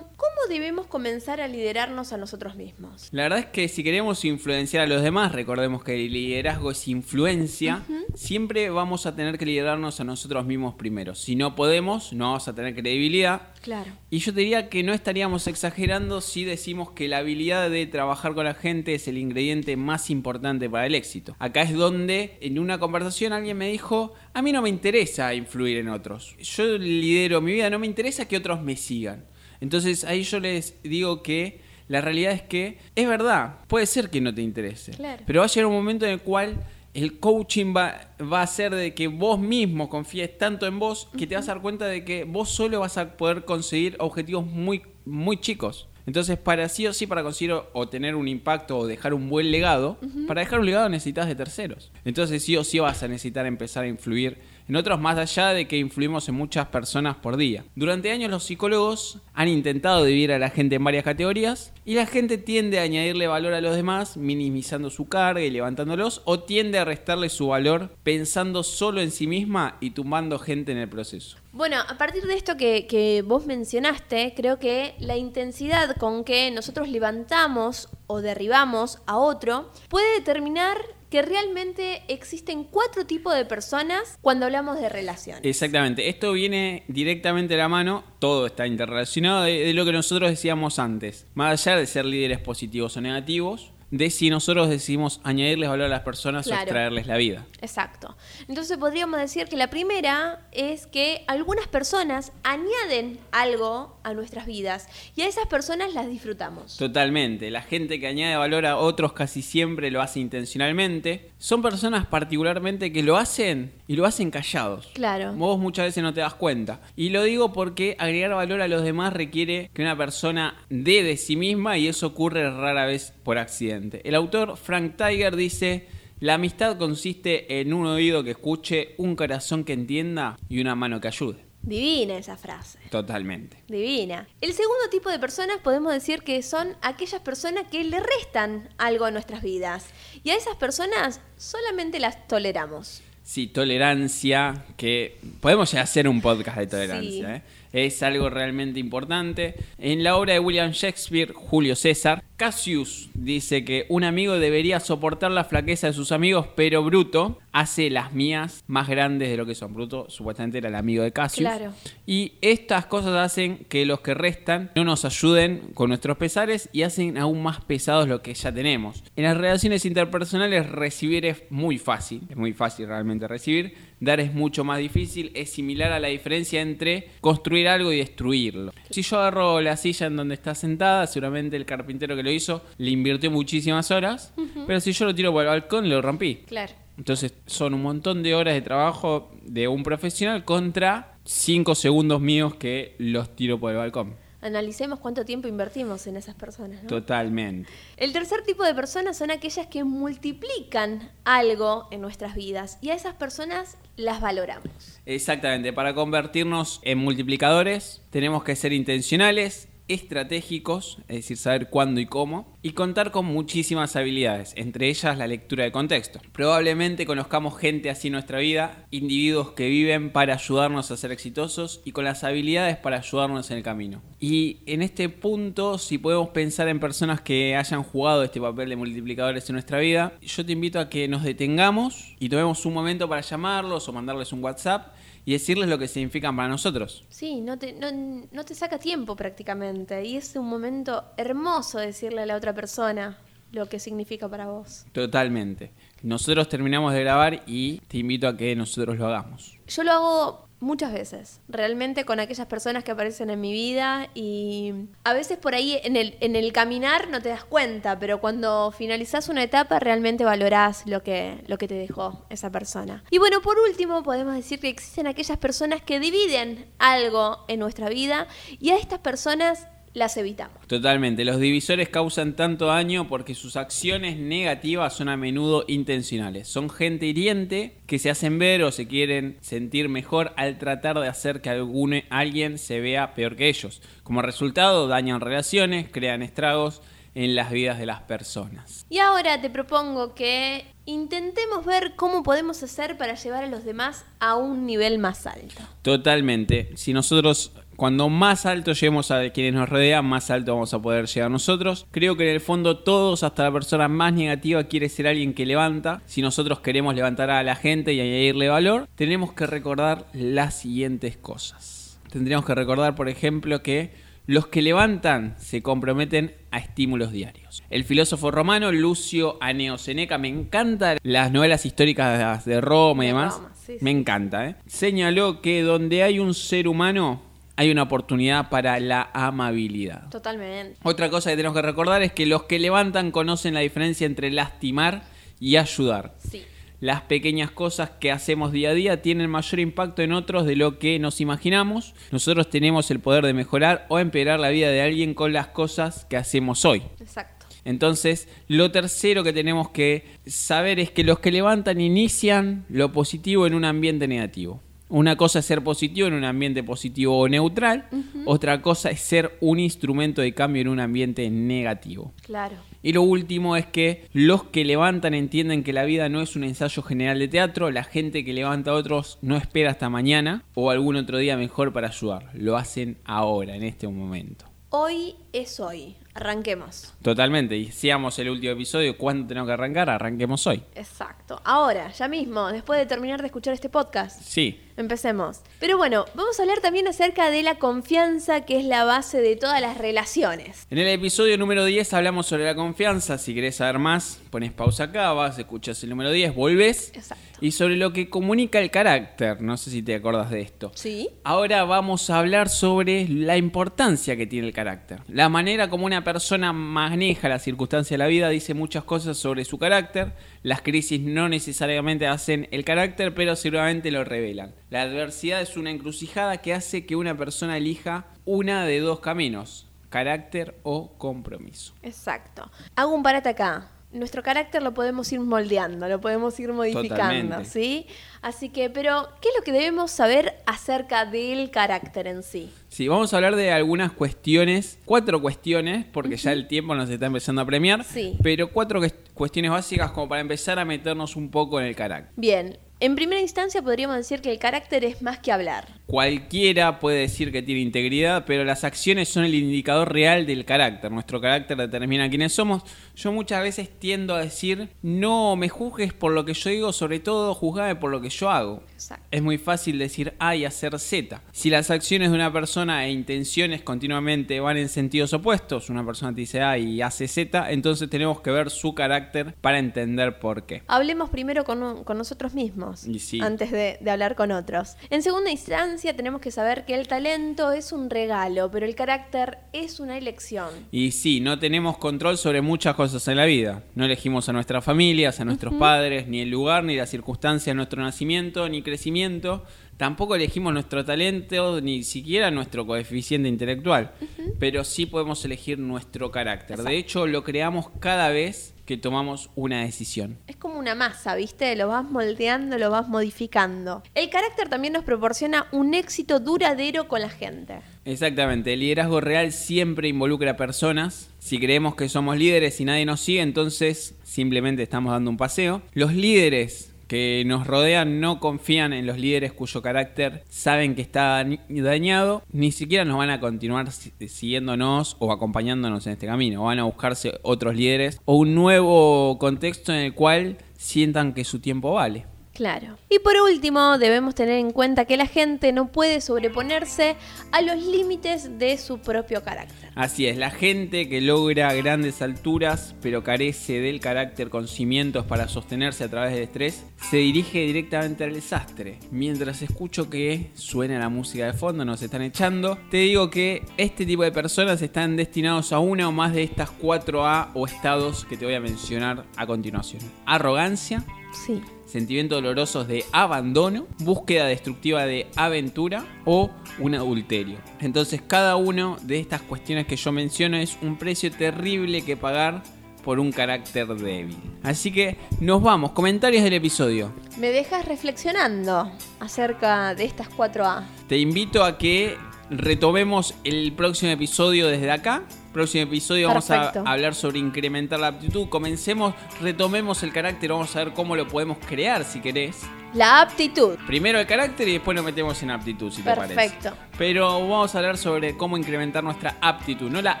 ¿cómo 0.16 0.36
debemos 0.48 0.86
comenzar 0.86 1.40
a 1.42 1.48
liderarnos 1.48 2.14
a 2.14 2.16
nosotros 2.16 2.56
mismos? 2.56 3.08
La 3.12 3.24
verdad 3.24 3.40
es 3.40 3.46
que 3.46 3.68
si 3.68 3.84
queremos 3.84 4.24
influenciar 4.24 4.84
a 4.84 4.86
los 4.86 5.02
demás, 5.02 5.32
recordemos 5.32 5.84
que 5.84 5.94
el 5.94 6.10
liderazgo 6.12 6.70
es 6.70 6.88
influencia, 6.88 7.82
siempre 8.14 8.70
vamos 8.70 9.04
a 9.04 9.14
tener 9.14 9.36
que 9.36 9.44
liderarnos 9.44 10.00
a 10.00 10.04
nosotros 10.04 10.46
mismos 10.46 10.74
primero. 10.76 11.14
Si 11.14 11.36
no 11.36 11.54
podemos, 11.54 12.14
no 12.14 12.24
vamos 12.24 12.48
a 12.48 12.54
tener 12.54 12.74
credibilidad. 12.74 13.42
Claro. 13.60 13.90
Y 14.08 14.20
yo 14.20 14.32
te 14.32 14.40
diría 14.40 14.70
que 14.70 14.82
no 14.82 14.94
estaríamos 14.94 15.46
exagerando 15.46 16.22
si 16.22 16.44
decimos 16.44 16.92
que 16.92 17.06
la 17.06 17.18
habilidad 17.18 17.68
de 17.68 17.86
trabajar 17.86 18.32
con 18.32 18.46
la 18.46 18.54
gente 18.54 18.94
es 18.94 19.08
el 19.08 19.18
ingrediente 19.18 19.76
más 19.76 20.08
importante 20.08 20.70
para 20.70 20.86
el 20.86 20.94
éxito. 20.94 21.36
Acá 21.38 21.62
es 21.62 21.74
donde 21.74 22.38
en 22.40 22.58
una 22.58 22.78
conversación 22.78 23.34
alguien 23.34 23.58
me 23.58 23.68
dijo, 23.68 24.14
a 24.32 24.40
mí 24.40 24.52
no 24.52 24.62
me 24.62 24.70
interesa 24.70 25.34
influir 25.34 25.67
en 25.76 25.88
otros. 25.88 26.36
Yo 26.38 26.78
lidero 26.78 27.40
mi 27.40 27.52
vida, 27.52 27.68
no 27.68 27.78
me 27.78 27.86
interesa 27.86 28.26
que 28.26 28.36
otros 28.36 28.62
me 28.62 28.76
sigan. 28.76 29.24
Entonces 29.60 30.04
ahí 30.04 30.22
yo 30.22 30.40
les 30.40 30.80
digo 30.82 31.22
que 31.22 31.60
la 31.88 32.00
realidad 32.00 32.32
es 32.32 32.42
que 32.42 32.78
es 32.94 33.08
verdad, 33.08 33.58
puede 33.66 33.86
ser 33.86 34.10
que 34.10 34.20
no 34.20 34.34
te 34.34 34.42
interese, 34.42 34.92
pero 35.26 35.40
va 35.40 35.46
a 35.46 35.48
llegar 35.48 35.66
un 35.66 35.74
momento 35.74 36.04
en 36.06 36.12
el 36.12 36.20
cual 36.20 36.64
el 36.94 37.18
coaching 37.18 37.74
va, 37.76 38.14
va 38.20 38.42
a 38.42 38.46
ser 38.46 38.74
de 38.74 38.94
que 38.94 39.08
vos 39.08 39.38
mismo 39.38 39.88
confíes 39.88 40.36
tanto 40.36 40.66
en 40.66 40.78
vos 40.78 41.08
que 41.16 41.26
te 41.26 41.34
vas 41.34 41.48
a 41.48 41.54
dar 41.54 41.62
cuenta 41.62 41.86
de 41.86 42.04
que 42.04 42.24
vos 42.24 42.50
solo 42.50 42.80
vas 42.80 42.98
a 42.98 43.16
poder 43.16 43.44
conseguir 43.44 43.96
objetivos 43.98 44.46
muy, 44.46 44.82
muy 45.04 45.38
chicos. 45.38 45.88
Entonces, 46.08 46.38
para 46.38 46.70
sí 46.70 46.86
o 46.86 46.94
sí, 46.94 47.06
para 47.06 47.22
conseguir 47.22 47.54
o, 47.74 47.88
tener 47.90 48.16
un 48.16 48.28
impacto 48.28 48.78
o 48.78 48.86
dejar 48.86 49.12
un 49.12 49.28
buen 49.28 49.50
legado, 49.50 49.98
para 50.26 50.40
dejar 50.40 50.60
un 50.60 50.64
legado 50.64 50.88
necesitas 50.88 51.28
de 51.28 51.34
terceros. 51.34 51.92
Entonces, 52.06 52.42
sí 52.42 52.56
o 52.56 52.64
sí 52.64 52.78
vas 52.78 53.02
a 53.02 53.08
necesitar 53.08 53.44
empezar 53.44 53.84
a 53.84 53.88
influir 53.88 54.38
en 54.68 54.76
otros 54.76 54.98
más 54.98 55.18
allá 55.18 55.48
de 55.48 55.68
que 55.68 55.76
influimos 55.76 56.26
en 56.30 56.34
muchas 56.34 56.68
personas 56.68 57.16
por 57.16 57.36
día. 57.36 57.64
Durante 57.74 58.10
años 58.10 58.30
los 58.30 58.44
psicólogos 58.44 59.18
han 59.34 59.48
intentado 59.48 60.04
dividir 60.04 60.32
a 60.32 60.38
la 60.38 60.48
gente 60.48 60.76
en 60.76 60.84
varias 60.84 61.04
categorías 61.04 61.74
y 61.84 61.94
la 61.94 62.06
gente 62.06 62.38
tiende 62.38 62.78
a 62.78 62.82
añadirle 62.82 63.26
valor 63.26 63.52
a 63.52 63.60
los 63.60 63.76
demás 63.76 64.16
minimizando 64.16 64.88
su 64.88 65.08
carga 65.08 65.42
y 65.42 65.50
levantándolos 65.50 66.22
o 66.24 66.40
tiende 66.40 66.78
a 66.78 66.86
restarle 66.86 67.28
su 67.28 67.48
valor 67.48 67.90
pensando 68.02 68.62
solo 68.62 69.02
en 69.02 69.10
sí 69.10 69.26
misma 69.26 69.76
y 69.80 69.90
tumbando 69.90 70.38
gente 70.38 70.72
en 70.72 70.78
el 70.78 70.88
proceso. 70.88 71.36
Bueno, 71.58 71.78
a 71.88 71.98
partir 71.98 72.22
de 72.22 72.34
esto 72.34 72.56
que, 72.56 72.86
que, 72.86 73.22
vos 73.22 73.44
mencionaste, 73.46 74.32
creo 74.36 74.60
que 74.60 74.94
la 75.00 75.16
intensidad 75.16 75.96
con 75.96 76.22
que 76.22 76.52
nosotros 76.52 76.88
levantamos 76.88 77.88
o 78.06 78.20
derribamos 78.20 78.98
a 79.06 79.18
otro 79.18 79.72
puede 79.88 80.08
determinar 80.14 80.78
que 81.10 81.20
realmente 81.20 82.04
existen 82.06 82.62
cuatro 82.62 83.06
tipos 83.06 83.34
de 83.34 83.44
personas 83.44 84.20
cuando 84.20 84.46
hablamos 84.46 84.80
de 84.80 84.88
relaciones. 84.88 85.44
Exactamente, 85.44 86.08
esto 86.08 86.32
viene 86.32 86.84
directamente 86.86 87.54
de 87.54 87.58
la 87.58 87.68
mano, 87.68 88.04
todo 88.20 88.46
está 88.46 88.64
interrelacionado 88.64 89.42
de, 89.42 89.58
de 89.64 89.74
lo 89.74 89.84
que 89.84 89.90
nosotros 89.90 90.30
decíamos 90.30 90.78
antes. 90.78 91.26
Más 91.34 91.66
allá 91.66 91.76
de 91.76 91.86
ser 91.88 92.04
líderes 92.04 92.38
positivos 92.38 92.96
o 92.96 93.00
negativos, 93.00 93.72
de 93.90 94.10
si 94.10 94.30
nosotros 94.30 94.68
decidimos 94.68 95.20
añadirles 95.24 95.68
valor 95.68 95.86
a 95.86 95.88
las 95.88 96.00
personas 96.02 96.46
Claro. 96.46 96.60
o 96.60 96.64
extraerles 96.64 97.06
la 97.06 97.16
vida. 97.16 97.46
Exacto. 97.60 98.16
Entonces 98.48 98.76
podríamos 98.78 99.18
decir 99.18 99.46
que 99.48 99.56
la 99.56 99.70
primera 99.70 100.46
es 100.52 100.86
que 100.86 101.24
algunas 101.26 101.66
personas 101.68 102.32
añaden 102.42 103.18
algo 103.32 103.98
a 104.02 104.14
nuestras 104.14 104.46
vidas 104.46 104.88
y 105.16 105.22
a 105.22 105.26
esas 105.28 105.46
personas 105.46 105.94
las 105.94 106.08
disfrutamos. 106.08 106.76
Totalmente. 106.76 107.50
La 107.50 107.62
gente 107.62 107.98
que 108.00 108.06
añade 108.06 108.36
valor 108.36 108.66
a 108.66 108.76
otros 108.76 109.12
casi 109.12 109.42
siempre 109.42 109.90
lo 109.90 110.02
hace 110.02 110.20
intencionalmente. 110.20 111.30
Son 111.38 111.62
personas 111.62 112.06
particularmente 112.06 112.92
que 112.92 113.02
lo 113.02 113.16
hacen 113.16 113.72
y 113.86 113.96
lo 113.96 114.04
hacen 114.06 114.30
callados. 114.30 114.88
Claro. 114.94 115.32
Vos 115.34 115.58
muchas 115.58 115.86
veces 115.86 116.02
no 116.02 116.12
te 116.12 116.20
das 116.20 116.34
cuenta. 116.34 116.80
Y 116.96 117.10
lo 117.10 117.22
digo 117.22 117.52
porque 117.52 117.96
agregar 117.98 118.34
valor 118.34 118.60
a 118.60 118.68
los 118.68 118.82
demás 118.82 119.12
requiere 119.12 119.70
que 119.72 119.82
una 119.82 119.96
persona 119.96 120.56
dé 120.68 121.02
de 121.02 121.16
sí 121.16 121.36
misma 121.36 121.78
y 121.78 121.88
eso 121.88 122.08
ocurre 122.08 122.50
rara 122.50 122.86
vez 122.86 123.14
por 123.28 123.36
accidente. 123.36 124.00
El 124.08 124.14
autor 124.14 124.56
Frank 124.56 124.96
Tiger 124.96 125.36
dice, 125.36 125.86
la 126.18 126.32
amistad 126.32 126.78
consiste 126.78 127.60
en 127.60 127.74
un 127.74 127.84
oído 127.86 128.24
que 128.24 128.30
escuche, 128.30 128.94
un 128.96 129.16
corazón 129.16 129.64
que 129.64 129.74
entienda 129.74 130.38
y 130.48 130.62
una 130.62 130.74
mano 130.74 130.98
que 130.98 131.08
ayude. 131.08 131.44
Divina 131.60 132.16
esa 132.16 132.38
frase. 132.38 132.78
Totalmente. 132.90 133.58
Divina. 133.68 134.26
El 134.40 134.54
segundo 134.54 134.88
tipo 134.90 135.10
de 135.10 135.18
personas 135.18 135.58
podemos 135.62 135.92
decir 135.92 136.22
que 136.22 136.42
son 136.42 136.74
aquellas 136.80 137.20
personas 137.20 137.64
que 137.70 137.84
le 137.84 138.00
restan 138.00 138.70
algo 138.78 139.04
a 139.04 139.10
nuestras 139.10 139.42
vidas. 139.42 139.84
Y 140.24 140.30
a 140.30 140.34
esas 140.34 140.56
personas 140.56 141.20
solamente 141.36 142.00
las 142.00 142.26
toleramos. 142.28 143.02
Sí, 143.24 143.46
tolerancia, 143.46 144.64
que 144.78 145.18
podemos 145.42 145.70
ya 145.70 145.82
hacer 145.82 146.08
un 146.08 146.22
podcast 146.22 146.56
de 146.56 146.66
tolerancia, 146.66 147.10
Sí. 147.10 147.22
¿eh? 147.22 147.42
Es 147.72 148.02
algo 148.02 148.30
realmente 148.30 148.80
importante. 148.80 149.54
En 149.78 150.02
la 150.02 150.16
obra 150.16 150.34
de 150.34 150.40
William 150.40 150.70
Shakespeare, 150.70 151.32
Julio 151.32 151.76
César, 151.76 152.22
Cassius 152.36 153.10
dice 153.14 153.64
que 153.64 153.84
un 153.88 154.04
amigo 154.04 154.38
debería 154.38 154.78
soportar 154.78 155.32
la 155.32 155.42
flaqueza 155.42 155.88
de 155.88 155.92
sus 155.92 156.12
amigos, 156.12 156.46
pero 156.54 156.84
Bruto 156.84 157.40
hace 157.50 157.90
las 157.90 158.12
mías 158.12 158.62
más 158.68 158.88
grandes 158.88 159.28
de 159.28 159.36
lo 159.36 159.44
que 159.44 159.56
son. 159.56 159.74
Bruto 159.74 160.08
supuestamente 160.08 160.58
era 160.58 160.68
el 160.68 160.76
amigo 160.76 161.02
de 161.02 161.12
Cassius. 161.12 161.48
Claro. 161.48 161.72
Y 162.06 162.34
estas 162.40 162.86
cosas 162.86 163.16
hacen 163.16 163.66
que 163.68 163.84
los 163.84 164.00
que 164.00 164.14
restan 164.14 164.70
no 164.76 164.84
nos 164.84 165.04
ayuden 165.04 165.72
con 165.74 165.88
nuestros 165.88 166.16
pesares 166.16 166.68
y 166.72 166.82
hacen 166.82 167.18
aún 167.18 167.42
más 167.42 167.60
pesados 167.62 168.06
lo 168.06 168.22
que 168.22 168.34
ya 168.34 168.52
tenemos. 168.52 169.02
En 169.16 169.24
las 169.24 169.36
relaciones 169.36 169.84
interpersonales 169.84 170.70
recibir 170.70 171.26
es 171.26 171.42
muy 171.50 171.78
fácil, 171.78 172.22
es 172.30 172.36
muy 172.36 172.52
fácil 172.52 172.86
realmente 172.86 173.26
recibir, 173.26 173.74
dar 174.00 174.20
es 174.20 174.32
mucho 174.32 174.64
más 174.64 174.78
difícil, 174.78 175.30
es 175.34 175.50
similar 175.50 175.92
a 175.92 176.00
la 176.00 176.08
diferencia 176.08 176.60
entre 176.60 177.10
construir 177.20 177.68
algo 177.68 177.92
y 177.92 177.98
destruirlo. 177.98 178.72
Si 178.90 179.02
yo 179.02 179.18
agarro 179.18 179.60
la 179.60 179.76
silla 179.76 180.06
en 180.06 180.16
donde 180.16 180.34
está 180.34 180.54
sentada, 180.54 181.06
seguramente 181.06 181.56
el 181.56 181.64
carpintero 181.64 182.16
que 182.16 182.22
lo 182.22 182.30
hizo 182.30 182.62
le 182.78 182.90
invirtió 182.90 183.30
muchísimas 183.30 183.90
horas, 183.90 184.32
pero 184.66 184.80
si 184.80 184.92
yo 184.92 185.06
lo 185.06 185.14
tiro 185.14 185.32
por 185.32 185.42
el 185.42 185.48
balcón 185.48 185.88
lo 185.88 186.00
rompí. 186.02 186.36
Claro. 186.46 186.72
Entonces 186.96 187.34
son 187.46 187.74
un 187.74 187.82
montón 187.82 188.22
de 188.22 188.34
horas 188.34 188.54
de 188.54 188.60
trabajo 188.60 189.30
de 189.44 189.68
un 189.68 189.84
profesional 189.84 190.44
contra 190.44 191.14
5 191.24 191.74
segundos 191.76 192.20
míos 192.20 192.54
que 192.56 192.96
los 192.98 193.36
tiro 193.36 193.60
por 193.60 193.70
el 193.70 193.76
balcón. 193.78 194.14
Analicemos 194.40 195.00
cuánto 195.00 195.24
tiempo 195.24 195.48
invertimos 195.48 196.06
en 196.06 196.16
esas 196.16 196.34
personas. 196.34 196.82
¿no? 196.82 196.88
Totalmente. 196.88 197.68
El 197.96 198.12
tercer 198.12 198.42
tipo 198.42 198.64
de 198.64 198.74
personas 198.74 199.18
son 199.18 199.30
aquellas 199.30 199.66
que 199.66 199.84
multiplican 199.84 201.10
algo 201.24 201.88
en 201.90 202.00
nuestras 202.00 202.34
vidas 202.34 202.78
y 202.80 202.90
a 202.90 202.94
esas 202.94 203.14
personas 203.14 203.76
las 203.96 204.20
valoramos. 204.20 205.00
Exactamente. 205.06 205.72
Para 205.72 205.94
convertirnos 205.94 206.80
en 206.82 206.98
multiplicadores 206.98 208.02
tenemos 208.10 208.44
que 208.44 208.54
ser 208.54 208.72
intencionales, 208.72 209.68
estratégicos, 209.88 210.98
es 211.08 211.16
decir, 211.16 211.36
saber 211.36 211.70
cuándo 211.70 212.00
y 212.00 212.06
cómo, 212.06 212.56
y 212.62 212.72
contar 212.72 213.10
con 213.10 213.26
muchísimas 213.26 213.96
habilidades, 213.96 214.52
entre 214.56 214.88
ellas 214.88 215.16
la 215.16 215.26
lectura 215.26 215.64
de 215.64 215.72
contexto. 215.72 216.20
Probablemente 216.32 217.06
conozcamos 217.06 217.58
gente 217.58 217.90
así 217.90 218.08
en 218.08 218.12
nuestra 218.12 218.38
vida, 218.38 218.86
individuos 218.90 219.52
que 219.52 219.68
viven 219.68 220.10
para 220.10 220.34
ayudarnos 220.34 220.90
a 220.90 220.96
ser 220.96 221.12
exitosos 221.12 221.80
y 221.84 221.92
con 221.92 222.04
las 222.04 222.24
habilidades 222.24 222.76
para 222.76 222.98
ayudarnos 222.98 223.50
en 223.50 223.58
el 223.58 223.62
camino. 223.62 224.02
Y 224.20 224.58
en 224.66 224.82
este 224.82 225.08
punto, 225.08 225.78
si 225.78 225.98
podemos 225.98 226.30
pensar 226.30 226.68
en 226.68 226.80
personas 226.80 227.20
que 227.20 227.56
hayan 227.56 227.82
jugado 227.82 228.22
este 228.22 228.40
papel 228.40 228.68
de 228.68 228.76
multiplicadores 228.76 229.48
en 229.48 229.54
nuestra 229.54 229.78
vida, 229.78 230.12
yo 230.20 230.44
te 230.44 230.52
invito 230.52 230.80
a 230.80 230.88
que 230.88 231.08
nos 231.08 231.22
detengamos 231.22 232.14
y 232.18 232.28
tomemos 232.28 232.66
un 232.66 232.74
momento 232.74 233.08
para 233.08 233.22
llamarlos 233.22 233.88
o 233.88 233.92
mandarles 233.92 234.32
un 234.32 234.42
WhatsApp 234.42 234.97
y 235.28 235.32
decirles 235.32 235.68
lo 235.68 235.78
que 235.78 235.88
significan 235.88 236.34
para 236.34 236.48
nosotros. 236.48 237.04
Sí, 237.10 237.42
no 237.42 237.58
te, 237.58 237.74
no, 237.74 237.88
no 238.32 238.44
te 238.46 238.54
saca 238.54 238.78
tiempo 238.78 239.14
prácticamente 239.14 240.02
y 240.02 240.16
es 240.16 240.34
un 240.36 240.48
momento 240.48 241.04
hermoso 241.18 241.78
decirle 241.78 242.22
a 242.22 242.26
la 242.26 242.34
otra 242.34 242.54
persona 242.54 243.18
lo 243.52 243.68
que 243.68 243.78
significa 243.78 244.26
para 244.26 244.46
vos. 244.46 244.86
Totalmente. 244.92 245.70
Nosotros 246.02 246.48
terminamos 246.48 246.94
de 246.94 247.00
grabar 247.00 247.42
y 247.46 247.76
te 247.88 247.98
invito 247.98 248.26
a 248.26 248.38
que 248.38 248.56
nosotros 248.56 248.96
lo 248.96 249.06
hagamos. 249.06 249.58
Yo 249.66 249.84
lo 249.84 249.92
hago 249.92 250.47
muchas 250.60 250.92
veces, 250.92 251.40
realmente 251.48 252.04
con 252.04 252.20
aquellas 252.20 252.46
personas 252.46 252.84
que 252.84 252.90
aparecen 252.90 253.30
en 253.30 253.40
mi 253.40 253.52
vida 253.52 254.08
y 254.14 254.72
a 255.04 255.12
veces 255.12 255.38
por 255.38 255.54
ahí 255.54 255.78
en 255.84 255.96
el, 255.96 256.16
en 256.20 256.36
el 256.36 256.52
caminar 256.52 257.08
no 257.08 257.22
te 257.22 257.28
das 257.28 257.44
cuenta, 257.44 257.98
pero 257.98 258.20
cuando 258.20 258.72
finalizás 258.72 259.28
una 259.28 259.42
etapa 259.42 259.78
realmente 259.78 260.24
valorás 260.24 260.86
lo 260.86 261.02
que, 261.02 261.44
lo 261.46 261.58
que 261.58 261.68
te 261.68 261.74
dejó 261.74 262.26
esa 262.28 262.50
persona. 262.50 263.04
Y 263.10 263.18
bueno, 263.18 263.40
por 263.40 263.58
último 263.58 264.02
podemos 264.02 264.34
decir 264.34 264.60
que 264.60 264.68
existen 264.68 265.06
aquellas 265.06 265.38
personas 265.38 265.82
que 265.82 266.00
dividen 266.00 266.66
algo 266.78 267.44
en 267.48 267.60
nuestra 267.60 267.88
vida 267.88 268.26
y 268.58 268.70
a 268.70 268.76
estas 268.76 268.98
personas 269.00 269.68
las 269.98 270.16
evitamos. 270.16 270.66
Totalmente. 270.66 271.24
Los 271.24 271.38
divisores 271.38 271.88
causan 271.88 272.34
tanto 272.34 272.66
daño 272.66 273.08
porque 273.08 273.34
sus 273.34 273.56
acciones 273.56 274.16
negativas 274.16 274.94
son 274.94 275.08
a 275.08 275.16
menudo 275.16 275.64
intencionales. 275.68 276.48
Son 276.48 276.70
gente 276.70 277.06
hiriente 277.06 277.76
que 277.86 277.98
se 277.98 278.10
hacen 278.10 278.38
ver 278.38 278.62
o 278.62 278.72
se 278.72 278.88
quieren 278.88 279.36
sentir 279.40 279.88
mejor 279.88 280.32
al 280.36 280.58
tratar 280.58 280.98
de 280.98 281.08
hacer 281.08 281.40
que 281.40 281.50
algún, 281.50 282.02
alguien 282.10 282.58
se 282.58 282.80
vea 282.80 283.14
peor 283.14 283.36
que 283.36 283.48
ellos. 283.48 283.82
Como 284.02 284.22
resultado, 284.22 284.88
dañan 284.88 285.20
relaciones, 285.20 285.88
crean 285.90 286.22
estragos 286.22 286.82
en 287.14 287.34
las 287.34 287.50
vidas 287.50 287.78
de 287.78 287.86
las 287.86 288.02
personas. 288.02 288.86
Y 288.88 288.98
ahora 288.98 289.40
te 289.40 289.50
propongo 289.50 290.14
que 290.14 290.66
intentemos 290.84 291.64
ver 291.64 291.94
cómo 291.96 292.22
podemos 292.22 292.62
hacer 292.62 292.96
para 292.96 293.14
llevar 293.14 293.44
a 293.44 293.48
los 293.48 293.64
demás 293.64 294.04
a 294.20 294.36
un 294.36 294.66
nivel 294.66 294.98
más 294.98 295.26
alto. 295.26 295.60
Totalmente. 295.82 296.70
Si 296.76 296.92
nosotros, 296.92 297.52
cuando 297.78 298.08
más 298.08 298.44
alto 298.44 298.72
lleguemos 298.72 299.12
a 299.12 299.30
quienes 299.30 299.54
nos 299.54 299.68
rodean, 299.68 300.04
más 300.04 300.32
alto 300.32 300.52
vamos 300.52 300.74
a 300.74 300.82
poder 300.82 301.06
llegar 301.06 301.30
nosotros. 301.30 301.86
Creo 301.92 302.16
que 302.16 302.24
en 302.24 302.34
el 302.34 302.40
fondo 302.40 302.78
todos, 302.78 303.22
hasta 303.22 303.44
la 303.44 303.52
persona 303.52 303.86
más 303.86 304.12
negativa, 304.12 304.64
quiere 304.64 304.88
ser 304.88 305.06
alguien 305.06 305.32
que 305.32 305.46
levanta. 305.46 306.02
Si 306.04 306.20
nosotros 306.20 306.58
queremos 306.58 306.96
levantar 306.96 307.30
a 307.30 307.40
la 307.44 307.54
gente 307.54 307.92
y 307.92 308.00
añadirle 308.00 308.48
valor, 308.48 308.88
tenemos 308.96 309.32
que 309.32 309.46
recordar 309.46 310.06
las 310.12 310.58
siguientes 310.58 311.16
cosas. 311.18 312.00
Tendríamos 312.10 312.44
que 312.44 312.56
recordar, 312.56 312.96
por 312.96 313.08
ejemplo, 313.08 313.62
que 313.62 313.92
los 314.26 314.48
que 314.48 314.60
levantan 314.60 315.36
se 315.38 315.62
comprometen 315.62 316.34
a 316.50 316.58
estímulos 316.58 317.12
diarios. 317.12 317.62
El 317.70 317.84
filósofo 317.84 318.32
romano 318.32 318.72
Lucio 318.72 319.38
Aneo 319.40 319.78
Seneca, 319.78 320.18
me 320.18 320.26
encantan 320.26 320.98
las 321.04 321.30
novelas 321.30 321.64
históricas 321.64 322.44
de 322.44 322.60
Roma 322.60 323.04
y 323.04 323.06
De 323.06 323.12
demás. 323.12 323.36
Roma, 323.36 323.52
sí, 323.54 323.74
sí. 323.74 323.84
Me 323.84 323.92
encanta, 323.92 324.48
¿eh? 324.48 324.56
Señaló 324.66 325.40
que 325.42 325.62
donde 325.62 326.02
hay 326.02 326.18
un 326.18 326.34
ser 326.34 326.66
humano, 326.66 327.22
hay 327.58 327.72
una 327.72 327.82
oportunidad 327.82 328.50
para 328.50 328.78
la 328.78 329.10
amabilidad. 329.12 330.08
Totalmente. 330.10 330.78
Otra 330.84 331.10
cosa 331.10 331.30
que 331.30 331.36
tenemos 331.36 331.56
que 331.56 331.62
recordar 331.62 332.02
es 332.02 332.12
que 332.12 332.24
los 332.24 332.44
que 332.44 332.60
levantan 332.60 333.10
conocen 333.10 333.52
la 333.52 333.60
diferencia 333.60 334.06
entre 334.06 334.30
lastimar 334.30 335.02
y 335.40 335.56
ayudar. 335.56 336.14
Sí. 336.18 336.44
Las 336.78 337.00
pequeñas 337.02 337.50
cosas 337.50 337.90
que 337.98 338.12
hacemos 338.12 338.52
día 338.52 338.70
a 338.70 338.74
día 338.74 339.02
tienen 339.02 339.28
mayor 339.28 339.58
impacto 339.58 340.02
en 340.02 340.12
otros 340.12 340.46
de 340.46 340.54
lo 340.54 340.78
que 340.78 341.00
nos 341.00 341.20
imaginamos. 341.20 341.96
Nosotros 342.12 342.48
tenemos 342.48 342.92
el 342.92 343.00
poder 343.00 343.26
de 343.26 343.34
mejorar 343.34 343.86
o 343.88 343.98
empeorar 343.98 344.38
la 344.38 344.50
vida 344.50 344.70
de 344.70 344.80
alguien 344.80 345.14
con 345.14 345.32
las 345.32 345.48
cosas 345.48 346.04
que 346.04 346.16
hacemos 346.16 346.64
hoy. 346.64 346.84
Exacto. 347.00 347.46
Entonces, 347.64 348.28
lo 348.46 348.70
tercero 348.70 349.24
que 349.24 349.32
tenemos 349.32 349.70
que 349.70 350.06
saber 350.28 350.78
es 350.78 350.92
que 350.92 351.02
los 351.02 351.18
que 351.18 351.32
levantan 351.32 351.80
inician 351.80 352.66
lo 352.68 352.92
positivo 352.92 353.48
en 353.48 353.54
un 353.54 353.64
ambiente 353.64 354.06
negativo. 354.06 354.62
Una 354.90 355.16
cosa 355.16 355.40
es 355.40 355.46
ser 355.46 355.62
positivo 355.62 356.08
en 356.08 356.14
un 356.14 356.24
ambiente 356.24 356.62
positivo 356.62 357.18
o 357.18 357.28
neutral, 357.28 357.88
otra 358.24 358.62
cosa 358.62 358.90
es 358.90 359.00
ser 359.00 359.36
un 359.40 359.58
instrumento 359.58 360.22
de 360.22 360.32
cambio 360.32 360.62
en 360.62 360.68
un 360.68 360.80
ambiente 360.80 361.28
negativo. 361.30 362.12
Claro. 362.22 362.56
Y 362.82 362.92
lo 362.92 363.02
último 363.02 363.56
es 363.56 363.66
que 363.66 364.06
los 364.12 364.44
que 364.44 364.64
levantan 364.64 365.12
entienden 365.12 365.64
que 365.64 365.72
la 365.72 365.84
vida 365.84 366.08
no 366.08 366.22
es 366.22 366.36
un 366.36 366.44
ensayo 366.44 366.82
general 366.82 367.18
de 367.18 367.28
teatro, 367.28 367.70
la 367.70 367.84
gente 367.84 368.24
que 368.24 368.32
levanta 368.32 368.70
a 368.70 368.74
otros 368.74 369.18
no 369.20 369.36
espera 369.36 369.70
hasta 369.70 369.90
mañana 369.90 370.44
o 370.54 370.70
algún 370.70 370.96
otro 370.96 371.18
día 371.18 371.36
mejor 371.36 371.72
para 371.72 371.88
ayudar, 371.88 372.30
lo 372.34 372.56
hacen 372.56 372.98
ahora, 373.04 373.56
en 373.56 373.64
este 373.64 373.88
momento. 373.88 374.46
Hoy 374.70 375.14
es 375.32 375.60
hoy. 375.60 375.96
Arranquemos. 376.14 376.94
Totalmente, 377.00 377.56
y 377.56 377.70
seamos 377.70 378.18
el 378.18 378.28
último 378.28 378.52
episodio, 378.52 378.98
¿cuándo 378.98 379.26
tenemos 379.26 379.46
que 379.46 379.52
arrancar? 379.52 379.88
Arranquemos 379.88 380.46
hoy. 380.46 380.62
Exacto. 380.74 381.40
Ahora, 381.44 381.90
ya 381.92 382.08
mismo, 382.08 382.48
después 382.48 382.80
de 382.80 382.86
terminar 382.86 383.20
de 383.20 383.26
escuchar 383.26 383.54
este 383.54 383.68
podcast. 383.68 384.20
Sí. 384.20 384.60
Empecemos. 384.78 385.40
Pero 385.58 385.76
bueno, 385.76 386.04
vamos 386.14 386.38
a 386.38 386.42
hablar 386.42 386.60
también 386.60 386.86
acerca 386.86 387.30
de 387.30 387.42
la 387.42 387.56
confianza, 387.56 388.42
que 388.42 388.60
es 388.60 388.64
la 388.64 388.84
base 388.84 389.20
de 389.20 389.34
todas 389.34 389.60
las 389.60 389.76
relaciones. 389.76 390.68
En 390.70 390.78
el 390.78 390.86
episodio 390.86 391.36
número 391.36 391.64
10 391.64 391.94
hablamos 391.94 392.26
sobre 392.26 392.44
la 392.44 392.54
confianza. 392.54 393.18
Si 393.18 393.34
querés 393.34 393.56
saber 393.56 393.80
más, 393.80 394.20
pones 394.30 394.52
pausa 394.52 394.84
acá, 394.84 395.12
vas, 395.12 395.36
escuchas 395.36 395.82
el 395.82 395.90
número 395.90 396.12
10, 396.12 396.32
volvés. 396.32 396.92
Exacto. 396.94 397.24
Y 397.40 397.52
sobre 397.52 397.76
lo 397.76 397.92
que 397.92 398.08
comunica 398.08 398.60
el 398.60 398.70
carácter. 398.70 399.42
No 399.42 399.56
sé 399.56 399.72
si 399.72 399.82
te 399.82 399.96
acordás 399.96 400.30
de 400.30 400.42
esto. 400.42 400.70
Sí. 400.76 401.08
Ahora 401.24 401.64
vamos 401.64 402.08
a 402.10 402.20
hablar 402.20 402.48
sobre 402.48 403.08
la 403.08 403.36
importancia 403.36 404.16
que 404.16 404.28
tiene 404.28 404.46
el 404.46 404.52
carácter. 404.52 405.00
La 405.08 405.28
manera 405.28 405.68
como 405.68 405.86
una 405.86 406.04
persona 406.04 406.52
maneja 406.52 407.28
las 407.28 407.42
circunstancias 407.42 407.90
de 407.90 407.98
la 407.98 408.06
vida 408.06 408.28
dice 408.28 408.54
muchas 408.54 408.84
cosas 408.84 409.16
sobre 409.16 409.44
su 409.44 409.58
carácter. 409.58 410.12
Las 410.42 410.62
crisis 410.62 411.00
no 411.00 411.28
necesariamente 411.28 412.06
hacen 412.06 412.48
el 412.50 412.64
carácter, 412.64 413.14
pero 413.14 413.34
seguramente 413.36 413.90
lo 413.90 414.04
revelan. 414.04 414.54
La 414.70 414.82
adversidad 414.82 415.40
es 415.40 415.56
una 415.56 415.70
encrucijada 415.70 416.38
que 416.38 416.54
hace 416.54 416.86
que 416.86 416.96
una 416.96 417.16
persona 417.16 417.56
elija 417.56 418.06
una 418.24 418.64
de 418.64 418.80
dos 418.80 419.00
caminos, 419.00 419.66
carácter 419.88 420.58
o 420.62 420.92
compromiso. 420.98 421.74
Exacto. 421.82 422.50
Hago 422.76 422.94
un 422.94 423.02
parate 423.02 423.30
acá. 423.30 423.70
Nuestro 423.90 424.22
carácter 424.22 424.62
lo 424.62 424.74
podemos 424.74 425.10
ir 425.12 425.20
moldeando, 425.20 425.88
lo 425.88 425.98
podemos 425.98 426.38
ir 426.38 426.52
modificando, 426.52 426.88
Totalmente. 426.94 427.44
¿sí? 427.46 427.86
Así 428.20 428.50
que, 428.50 428.68
pero, 428.68 429.08
¿qué 429.22 429.28
es 429.30 429.34
lo 429.38 429.42
que 429.42 429.50
debemos 429.52 429.90
saber 429.90 430.34
acerca 430.44 431.06
del 431.06 431.50
carácter 431.50 432.06
en 432.06 432.22
sí? 432.22 432.52
Sí, 432.68 432.86
vamos 432.86 433.14
a 433.14 433.16
hablar 433.16 433.34
de 433.34 433.50
algunas 433.50 433.90
cuestiones, 433.92 434.78
cuatro 434.84 435.22
cuestiones, 435.22 435.86
porque 435.90 436.18
ya 436.18 436.32
el 436.32 436.46
tiempo 436.48 436.74
nos 436.74 436.90
está 436.90 437.06
empezando 437.06 437.40
a 437.40 437.46
premiar, 437.46 437.82
Sí. 437.82 438.18
pero 438.22 438.52
cuatro 438.52 438.78
cues- 438.82 438.94
cuestiones 439.14 439.50
básicas 439.52 439.90
como 439.92 440.06
para 440.06 440.20
empezar 440.20 440.58
a 440.58 440.66
meternos 440.66 441.16
un 441.16 441.30
poco 441.30 441.58
en 441.58 441.66
el 441.66 441.74
carácter. 441.74 442.12
Bien, 442.16 442.58
en 442.80 442.94
primera 442.94 443.22
instancia 443.22 443.62
podríamos 443.62 443.96
decir 443.96 444.20
que 444.20 444.30
el 444.30 444.38
carácter 444.38 444.84
es 444.84 445.00
más 445.00 445.18
que 445.20 445.32
hablar. 445.32 445.77
Cualquiera 445.88 446.80
puede 446.80 446.98
decir 446.98 447.32
que 447.32 447.40
tiene 447.40 447.62
integridad, 447.62 448.26
pero 448.26 448.44
las 448.44 448.62
acciones 448.62 449.08
son 449.08 449.24
el 449.24 449.34
indicador 449.34 449.90
real 449.90 450.26
del 450.26 450.44
carácter. 450.44 450.92
Nuestro 450.92 451.18
carácter 451.18 451.56
determina 451.56 452.10
quiénes 452.10 452.34
somos. 452.34 452.62
Yo 452.94 453.10
muchas 453.10 453.42
veces 453.42 453.70
tiendo 453.78 454.14
a 454.14 454.20
decir, 454.20 454.68
no 454.82 455.34
me 455.34 455.48
juzgues 455.48 455.94
por 455.94 456.12
lo 456.12 456.26
que 456.26 456.34
yo 456.34 456.50
digo, 456.50 456.72
sobre 456.74 457.00
todo 457.00 457.34
juzgame 457.34 457.74
por 457.74 457.90
lo 457.90 458.02
que 458.02 458.10
yo 458.10 458.28
hago. 458.28 458.62
Exacto. 458.74 459.06
Es 459.10 459.22
muy 459.22 459.38
fácil 459.38 459.78
decir 459.78 460.12
A 460.18 460.36
y 460.36 460.44
hacer 460.44 460.78
Z. 460.78 461.22
Si 461.32 461.48
las 461.48 461.70
acciones 461.70 462.10
de 462.10 462.16
una 462.16 462.30
persona 462.30 462.84
e 462.84 462.90
intenciones 462.90 463.62
continuamente 463.62 464.40
van 464.40 464.58
en 464.58 464.68
sentidos 464.68 465.14
opuestos, 465.14 465.70
una 465.70 465.86
persona 465.86 466.14
te 466.14 466.20
dice 466.20 466.42
A 466.42 466.58
y 466.58 466.82
hace 466.82 467.08
Z, 467.08 467.50
entonces 467.50 467.88
tenemos 467.88 468.20
que 468.20 468.30
ver 468.30 468.50
su 468.50 468.74
carácter 468.74 469.34
para 469.40 469.58
entender 469.58 470.18
por 470.18 470.44
qué. 470.44 470.64
Hablemos 470.66 471.08
primero 471.08 471.44
con, 471.44 471.82
con 471.84 471.96
nosotros 471.96 472.34
mismos, 472.34 472.80
sí. 472.98 473.20
antes 473.22 473.50
de, 473.50 473.78
de 473.80 473.90
hablar 473.90 474.16
con 474.16 474.32
otros. 474.32 474.76
En 474.90 475.02
segunda 475.02 475.30
instancia, 475.30 475.77
tenemos 475.82 476.20
que 476.20 476.30
saber 476.30 476.64
que 476.64 476.74
el 476.74 476.88
talento 476.88 477.52
es 477.52 477.72
un 477.72 477.88
regalo, 477.88 478.50
pero 478.50 478.66
el 478.66 478.74
carácter 478.74 479.38
es 479.52 479.80
una 479.80 479.96
elección. 479.96 480.48
Y 480.72 480.90
sí, 480.90 481.20
no 481.20 481.38
tenemos 481.38 481.78
control 481.78 482.18
sobre 482.18 482.42
muchas 482.42 482.74
cosas 482.74 483.06
en 483.08 483.16
la 483.16 483.24
vida. 483.24 483.62
No 483.74 483.84
elegimos 483.84 484.28
a 484.28 484.32
nuestras 484.32 484.64
familias, 484.64 485.20
a 485.20 485.24
nuestros 485.24 485.54
padres, 485.54 486.08
ni 486.08 486.20
el 486.20 486.30
lugar, 486.30 486.64
ni 486.64 486.76
la 486.76 486.86
circunstancia 486.86 487.52
de 487.52 487.56
nuestro 487.56 487.82
nacimiento, 487.82 488.48
ni 488.48 488.62
crecimiento. 488.62 489.44
Tampoco 489.76 490.16
elegimos 490.16 490.52
nuestro 490.52 490.84
talento, 490.84 491.60
ni 491.60 491.84
siquiera 491.84 492.32
nuestro 492.32 492.66
coeficiente 492.66 493.28
intelectual. 493.28 493.92
Pero 494.40 494.64
sí 494.64 494.86
podemos 494.86 495.24
elegir 495.24 495.58
nuestro 495.60 496.10
carácter. 496.10 496.62
De 496.62 496.76
hecho, 496.76 497.06
lo 497.06 497.22
creamos 497.22 497.70
cada 497.78 498.08
vez 498.08 498.54
que 498.66 498.76
tomamos 498.76 499.30
una 499.34 499.62
decisión. 499.62 500.18
Es 500.26 500.36
como 500.36 500.47
una 500.68 500.74
masa, 500.74 501.14
¿viste? 501.14 501.56
Lo 501.56 501.68
vas 501.68 501.90
moldeando, 501.90 502.58
lo 502.58 502.68
vas 502.70 502.88
modificando. 502.88 503.82
El 503.94 504.10
carácter 504.10 504.48
también 504.50 504.74
nos 504.74 504.84
proporciona 504.84 505.46
un 505.50 505.72
éxito 505.72 506.20
duradero 506.20 506.88
con 506.88 507.00
la 507.00 507.08
gente. 507.08 507.60
Exactamente, 507.86 508.52
el 508.52 508.60
liderazgo 508.60 509.00
real 509.00 509.32
siempre 509.32 509.88
involucra 509.88 510.36
personas. 510.36 511.08
Si 511.20 511.38
creemos 511.40 511.74
que 511.74 511.88
somos 511.88 512.18
líderes 512.18 512.60
y 512.60 512.66
nadie 512.66 512.84
nos 512.84 513.00
sigue, 513.00 513.22
entonces 513.22 513.94
simplemente 514.04 514.62
estamos 514.62 514.92
dando 514.92 515.10
un 515.10 515.16
paseo. 515.16 515.62
Los 515.72 515.94
líderes 515.94 516.74
que 516.86 517.22
nos 517.26 517.46
rodean 517.46 518.00
no 518.00 518.18
confían 518.18 518.72
en 518.72 518.86
los 518.86 518.98
líderes 518.98 519.34
cuyo 519.34 519.60
carácter 519.60 520.24
saben 520.30 520.74
que 520.74 520.80
está 520.80 521.22
dañ- 521.22 521.40
dañado, 521.48 522.22
ni 522.32 522.50
siquiera 522.50 522.86
nos 522.86 522.96
van 522.96 523.10
a 523.10 523.20
continuar 523.20 523.70
si- 523.72 523.92
siguiéndonos 524.08 524.96
o 524.98 525.12
acompañándonos 525.12 525.86
en 525.86 525.92
este 525.94 526.06
camino. 526.06 526.44
Van 526.44 526.58
a 526.58 526.64
buscarse 526.64 527.18
otros 527.22 527.54
líderes 527.56 528.00
o 528.06 528.16
un 528.16 528.34
nuevo 528.34 529.18
contexto 529.18 529.70
en 529.72 529.80
el 529.80 529.92
cual 529.94 530.38
sientan 530.58 531.14
que 531.14 531.24
su 531.24 531.40
tiempo 531.40 531.72
vale. 531.72 532.04
Claro. 532.38 532.78
Y 532.88 533.00
por 533.00 533.16
último, 533.16 533.78
debemos 533.78 534.14
tener 534.14 534.38
en 534.38 534.52
cuenta 534.52 534.84
que 534.84 534.96
la 534.96 535.06
gente 535.06 535.50
no 535.50 535.72
puede 535.72 536.00
sobreponerse 536.00 536.94
a 537.32 537.42
los 537.42 537.60
límites 537.60 538.38
de 538.38 538.56
su 538.58 538.78
propio 538.78 539.24
carácter. 539.24 539.70
Así 539.74 540.06
es, 540.06 540.16
la 540.16 540.30
gente 540.30 540.88
que 540.88 541.00
logra 541.00 541.52
grandes 541.54 542.00
alturas 542.00 542.76
pero 542.80 543.02
carece 543.02 543.54
del 543.54 543.80
carácter 543.80 544.30
con 544.30 544.46
cimientos 544.46 545.04
para 545.04 545.26
sostenerse 545.26 545.82
a 545.82 545.88
través 545.88 546.12
del 546.12 546.22
estrés, 546.22 546.64
se 546.88 546.98
dirige 546.98 547.40
directamente 547.40 548.04
al 548.04 548.14
desastre. 548.14 548.78
Mientras 548.92 549.42
escucho 549.42 549.90
que 549.90 550.30
suena 550.34 550.78
la 550.78 550.90
música 550.90 551.26
de 551.26 551.32
fondo, 551.32 551.64
nos 551.64 551.82
están 551.82 552.02
echando, 552.02 552.56
te 552.70 552.76
digo 552.76 553.10
que 553.10 553.42
este 553.56 553.84
tipo 553.84 554.04
de 554.04 554.12
personas 554.12 554.62
están 554.62 554.94
destinados 554.94 555.52
a 555.52 555.58
una 555.58 555.88
o 555.88 555.92
más 555.92 556.14
de 556.14 556.22
estas 556.22 556.50
4A 556.52 557.30
o 557.34 557.46
estados 557.48 558.04
que 558.04 558.16
te 558.16 558.26
voy 558.26 558.34
a 558.34 558.40
mencionar 558.40 559.06
a 559.16 559.26
continuación. 559.26 559.82
Arrogancia, 560.06 560.84
Sí. 561.26 561.40
Sentimientos 561.68 562.20
dolorosos 562.22 562.66
de 562.66 562.84
abandono, 562.92 563.66
búsqueda 563.78 564.26
destructiva 564.26 564.86
de 564.86 565.06
aventura 565.16 565.84
o 566.04 566.30
un 566.58 566.74
adulterio. 566.74 567.38
Entonces 567.60 568.02
cada 568.06 568.36
una 568.36 568.76
de 568.82 568.98
estas 568.98 569.22
cuestiones 569.22 569.66
que 569.66 569.76
yo 569.76 569.92
menciono 569.92 570.36
es 570.38 570.58
un 570.62 570.76
precio 570.76 571.10
terrible 571.12 571.82
que 571.82 571.96
pagar 571.96 572.42
por 572.84 572.98
un 572.98 573.12
carácter 573.12 573.66
débil. 573.66 574.16
Así 574.42 574.72
que 574.72 574.96
nos 575.20 575.42
vamos, 575.42 575.72
comentarios 575.72 576.24
del 576.24 576.32
episodio. 576.32 576.90
Me 577.18 577.28
dejas 577.28 577.66
reflexionando 577.66 578.72
acerca 578.98 579.74
de 579.74 579.84
estas 579.84 580.08
4A. 580.08 580.62
Te 580.88 580.98
invito 580.98 581.44
a 581.44 581.58
que 581.58 581.96
retomemos 582.30 583.14
el 583.24 583.52
próximo 583.52 583.92
episodio 583.92 584.48
desde 584.48 584.70
acá. 584.70 585.02
Próximo 585.38 585.62
episodio 585.62 586.08
vamos 586.08 586.28
a 586.32 586.48
hablar 586.66 586.96
sobre 586.96 587.20
incrementar 587.20 587.78
la 587.78 587.86
aptitud. 587.86 588.28
Comencemos, 588.28 588.92
retomemos 589.20 589.84
el 589.84 589.92
carácter, 589.92 590.32
vamos 590.32 590.56
a 590.56 590.64
ver 590.64 590.74
cómo 590.74 590.96
lo 590.96 591.06
podemos 591.06 591.38
crear 591.38 591.84
si 591.84 592.00
querés. 592.00 592.40
La 592.74 593.02
aptitud. 593.02 593.56
Primero 593.64 594.00
el 594.00 594.06
carácter 594.08 594.48
y 594.48 594.54
después 594.54 594.74
nos 594.74 594.84
metemos 594.84 595.22
en 595.22 595.30
aptitud, 595.30 595.70
si 595.70 595.82
te 595.82 595.94
parece. 595.94 596.16
Perfecto. 596.16 596.54
Pero 596.76 597.20
vamos 597.20 597.54
a 597.54 597.58
hablar 597.58 597.78
sobre 597.78 598.16
cómo 598.16 598.36
incrementar 598.36 598.82
nuestra 598.82 599.16
aptitud, 599.20 599.70
no 599.70 599.80
la 599.80 600.00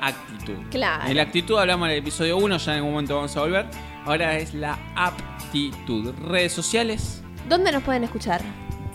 actitud. 0.00 0.56
Claro. 0.70 1.06
En 1.06 1.14
la 1.18 1.24
actitud 1.24 1.58
hablamos 1.58 1.88
en 1.88 1.92
el 1.92 1.98
episodio 1.98 2.38
1, 2.38 2.56
ya 2.56 2.72
en 2.72 2.78
algún 2.78 2.92
momento 2.92 3.16
vamos 3.16 3.36
a 3.36 3.40
volver. 3.40 3.66
Ahora 4.06 4.38
es 4.38 4.54
la 4.54 4.78
aptitud. 4.94 6.14
Redes 6.30 6.54
sociales. 6.54 7.22
¿Dónde 7.46 7.72
nos 7.72 7.82
pueden 7.82 8.04
escuchar? 8.04 8.40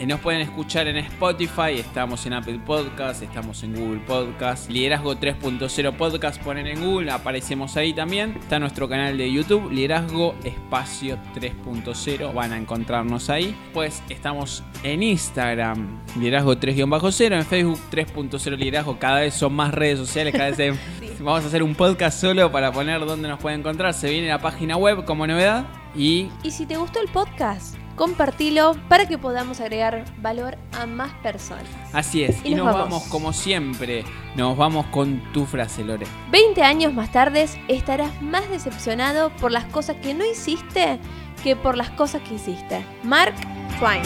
Eh, 0.01 0.07
Nos 0.07 0.19
pueden 0.19 0.41
escuchar 0.41 0.87
en 0.87 0.97
Spotify, 0.97 1.73
estamos 1.77 2.25
en 2.25 2.33
Apple 2.33 2.59
Podcast, 2.65 3.21
estamos 3.21 3.61
en 3.61 3.75
Google 3.75 3.99
Podcast, 3.99 4.67
Liderazgo 4.67 5.13
3.0 5.15 5.95
Podcast, 5.95 6.41
ponen 6.41 6.65
en 6.65 6.83
Google, 6.83 7.11
aparecemos 7.11 7.77
ahí 7.77 7.93
también. 7.93 8.35
Está 8.41 8.57
nuestro 8.57 8.89
canal 8.89 9.15
de 9.15 9.31
YouTube, 9.31 9.69
Liderazgo 9.71 10.33
Espacio 10.43 11.19
3.0, 11.35 12.33
van 12.33 12.51
a 12.51 12.57
encontrarnos 12.57 13.29
ahí. 13.29 13.55
Pues 13.75 14.01
estamos 14.09 14.63
en 14.81 15.03
Instagram, 15.03 15.99
Liderazgo 16.17 16.55
3-0, 16.55 17.35
en 17.35 17.45
Facebook 17.45 17.79
3.0 17.91 18.57
Liderazgo, 18.57 18.97
cada 18.97 19.19
vez 19.19 19.35
son 19.35 19.53
más 19.53 19.71
redes 19.71 19.99
sociales, 19.99 20.33
cada 20.33 20.49
vez 20.49 20.59
hay- 20.59 20.79
vamos 21.19 21.43
a 21.43 21.47
hacer 21.47 21.61
un 21.61 21.75
podcast 21.75 22.19
solo 22.19 22.51
para 22.51 22.71
poner 22.71 23.05
dónde 23.05 23.27
nos 23.29 23.39
pueden 23.39 23.59
encontrar. 23.59 23.93
Se 23.93 24.09
viene 24.09 24.29
la 24.29 24.39
página 24.39 24.77
web 24.77 25.05
como 25.05 25.27
novedad 25.27 25.67
y 25.95 26.29
Y 26.41 26.49
si 26.49 26.65
te 26.65 26.75
gustó 26.77 26.99
el 27.01 27.09
podcast, 27.11 27.75
compartilo 27.95 28.75
para 28.89 29.07
que 29.07 29.17
podamos 29.17 29.59
agregar 29.59 30.05
valor 30.21 30.57
a 30.79 30.85
más 30.85 31.11
personas. 31.23 31.65
Así 31.93 32.23
es, 32.23 32.43
y, 32.43 32.49
Y 32.49 32.55
nos, 32.55 32.65
nos 32.65 32.75
vamos. 32.75 32.89
vamos. 32.89 33.03
como 33.09 33.33
siempre, 33.33 34.03
nos 34.35 34.57
vamos 34.57 34.85
con 34.87 35.21
tu 35.33 35.45
frase, 35.45 35.83
Lore. 35.83 36.07
20 36.31 36.63
años 36.63 36.93
más 36.93 37.11
tarde 37.11 37.47
estarás 37.67 38.21
más 38.21 38.49
decepcionado 38.49 39.29
por 39.37 39.51
las 39.51 39.65
cosas 39.65 39.97
que 39.97 40.13
no 40.13 40.25
hiciste 40.25 40.99
que 41.43 41.55
por 41.55 41.75
las 41.77 41.89
cosas 41.91 42.21
que 42.21 42.35
hiciste. 42.35 42.85
Mark 43.03 43.33
Twain. 43.79 44.03